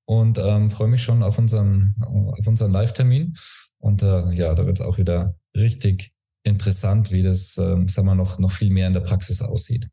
und 0.05 0.37
ähm, 0.37 0.69
freue 0.69 0.89
mich 0.89 1.03
schon 1.03 1.23
auf 1.23 1.39
unseren, 1.39 1.95
auf 2.01 2.45
unseren 2.45 2.71
Live-Termin. 2.71 3.35
Und 3.79 4.03
äh, 4.03 4.31
ja, 4.33 4.53
da 4.53 4.65
wird 4.65 4.79
es 4.79 4.85
auch 4.85 4.97
wieder 4.97 5.35
richtig 5.55 6.13
interessant, 6.43 7.11
wie 7.11 7.23
das, 7.23 7.57
äh, 7.57 7.83
sagen 7.87 8.07
wir, 8.07 8.15
noch, 8.15 8.39
noch 8.39 8.51
viel 8.51 8.69
mehr 8.69 8.87
in 8.87 8.93
der 8.93 9.01
Praxis 9.01 9.41
aussieht. 9.41 9.89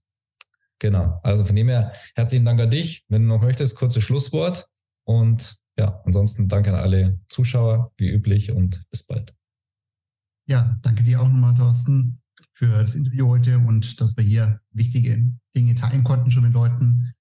Genau. 0.79 1.19
Also 1.23 1.45
von 1.45 1.57
dem 1.57 1.69
her, 1.69 1.93
herzlichen 2.15 2.45
Dank 2.45 2.61
an 2.61 2.71
dich. 2.71 3.05
Wenn 3.09 3.23
du 3.23 3.29
noch 3.29 3.43
möchtest, 3.43 3.77
kurzes 3.77 4.05
Schlusswort 4.05 4.67
und 5.05 5.57
ja, 5.77 6.01
ansonsten 6.05 6.49
danke 6.49 6.71
an 6.71 6.81
alle 6.81 7.21
Zuschauer, 7.29 7.93
wie 7.97 8.11
üblich, 8.11 8.53
und 8.53 8.85
bis 8.91 9.07
bald. 9.07 9.35
Ja, 10.47 10.79
danke 10.83 11.03
dir 11.03 11.21
auch 11.21 11.29
nochmal, 11.29 11.55
Thorsten, 11.55 12.21
für 12.53 12.83
das 12.83 12.95
Interview 12.95 13.29
heute 13.29 13.59
und 13.59 14.01
dass 14.01 14.17
wir 14.17 14.25
hier 14.25 14.61
wichtige 14.71 15.33
Dinge 15.57 15.75
teilen 15.75 16.05
konnten 16.05 16.31
schon 16.31 16.45
mit 16.45 16.53
Leuten. 16.53 17.13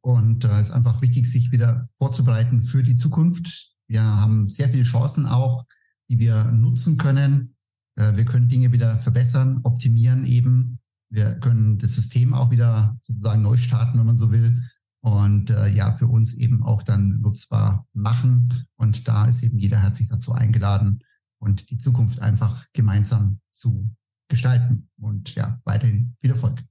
Und 0.00 0.44
äh, 0.44 0.48
es 0.48 0.68
ist 0.68 0.70
einfach 0.72 1.00
wichtig, 1.02 1.30
sich 1.30 1.52
wieder 1.52 1.88
vorzubereiten 1.98 2.62
für 2.62 2.82
die 2.82 2.94
Zukunft. 2.94 3.72
Wir 3.86 4.02
haben 4.02 4.48
sehr 4.48 4.68
viele 4.68 4.84
Chancen 4.84 5.26
auch, 5.26 5.64
die 6.08 6.18
wir 6.18 6.44
nutzen 6.44 6.96
können. 6.96 7.54
Äh, 7.96 8.16
wir 8.16 8.24
können 8.24 8.48
Dinge 8.48 8.72
wieder 8.72 8.96
verbessern, 8.98 9.60
optimieren 9.62 10.26
eben. 10.26 10.78
Wir 11.10 11.34
können 11.38 11.78
das 11.78 11.94
System 11.94 12.34
auch 12.34 12.50
wieder 12.50 12.98
sozusagen 13.02 13.42
neu 13.42 13.56
starten, 13.56 13.98
wenn 13.98 14.06
man 14.06 14.18
so 14.18 14.32
will 14.32 14.60
und 15.00 15.50
äh, 15.50 15.68
ja, 15.68 15.92
für 15.92 16.06
uns 16.06 16.34
eben 16.34 16.62
auch 16.62 16.82
dann 16.82 17.20
nutzbar 17.20 17.86
machen. 17.92 18.66
Und 18.76 19.08
da 19.08 19.26
ist 19.26 19.42
eben 19.42 19.58
jeder 19.58 19.78
herzlich 19.80 20.08
dazu 20.08 20.32
eingeladen 20.32 21.02
und 21.38 21.70
die 21.70 21.78
Zukunft 21.78 22.20
einfach 22.20 22.66
gemeinsam 22.72 23.40
zu 23.50 23.90
gestalten. 24.28 24.88
Und 24.98 25.34
ja, 25.34 25.60
weiterhin 25.64 26.16
viel 26.20 26.30
Erfolg. 26.30 26.62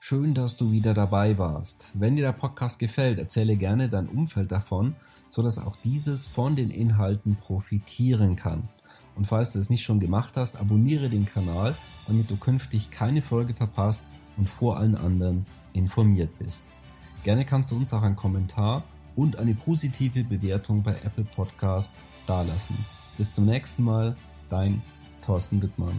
Schön, 0.00 0.34
dass 0.34 0.56
du 0.56 0.70
wieder 0.70 0.94
dabei 0.94 1.38
warst. 1.38 1.90
Wenn 1.94 2.16
dir 2.16 2.26
der 2.26 2.32
Podcast 2.32 2.78
gefällt, 2.78 3.18
erzähle 3.18 3.56
gerne 3.56 3.88
dein 3.88 4.06
Umfeld 4.06 4.52
davon, 4.52 4.94
so 5.28 5.42
dass 5.42 5.58
auch 5.58 5.76
dieses 5.76 6.26
von 6.26 6.56
den 6.56 6.70
Inhalten 6.70 7.36
profitieren 7.36 8.36
kann. 8.36 8.68
Und 9.16 9.26
falls 9.26 9.52
du 9.52 9.58
es 9.58 9.70
nicht 9.70 9.82
schon 9.82 10.00
gemacht 10.00 10.36
hast, 10.36 10.56
abonniere 10.56 11.08
den 11.08 11.24
Kanal, 11.24 11.74
damit 12.06 12.30
du 12.30 12.36
künftig 12.36 12.90
keine 12.90 13.22
Folge 13.22 13.54
verpasst 13.54 14.02
und 14.36 14.48
vor 14.48 14.76
allen 14.76 14.96
anderen 14.96 15.46
informiert 15.72 16.36
bist. 16.38 16.66
Gerne 17.24 17.46
kannst 17.46 17.70
du 17.70 17.76
uns 17.76 17.92
auch 17.94 18.02
einen 18.02 18.16
Kommentar 18.16 18.82
und 19.16 19.38
eine 19.38 19.54
positive 19.54 20.24
Bewertung 20.24 20.82
bei 20.82 20.92
Apple 20.92 21.24
Podcast 21.24 21.90
dalassen. 22.26 22.76
Bis 23.16 23.34
zum 23.34 23.46
nächsten 23.46 23.82
Mal, 23.82 24.14
dein 24.50 24.82
Thorsten 25.24 25.62
Wittmann. 25.62 25.98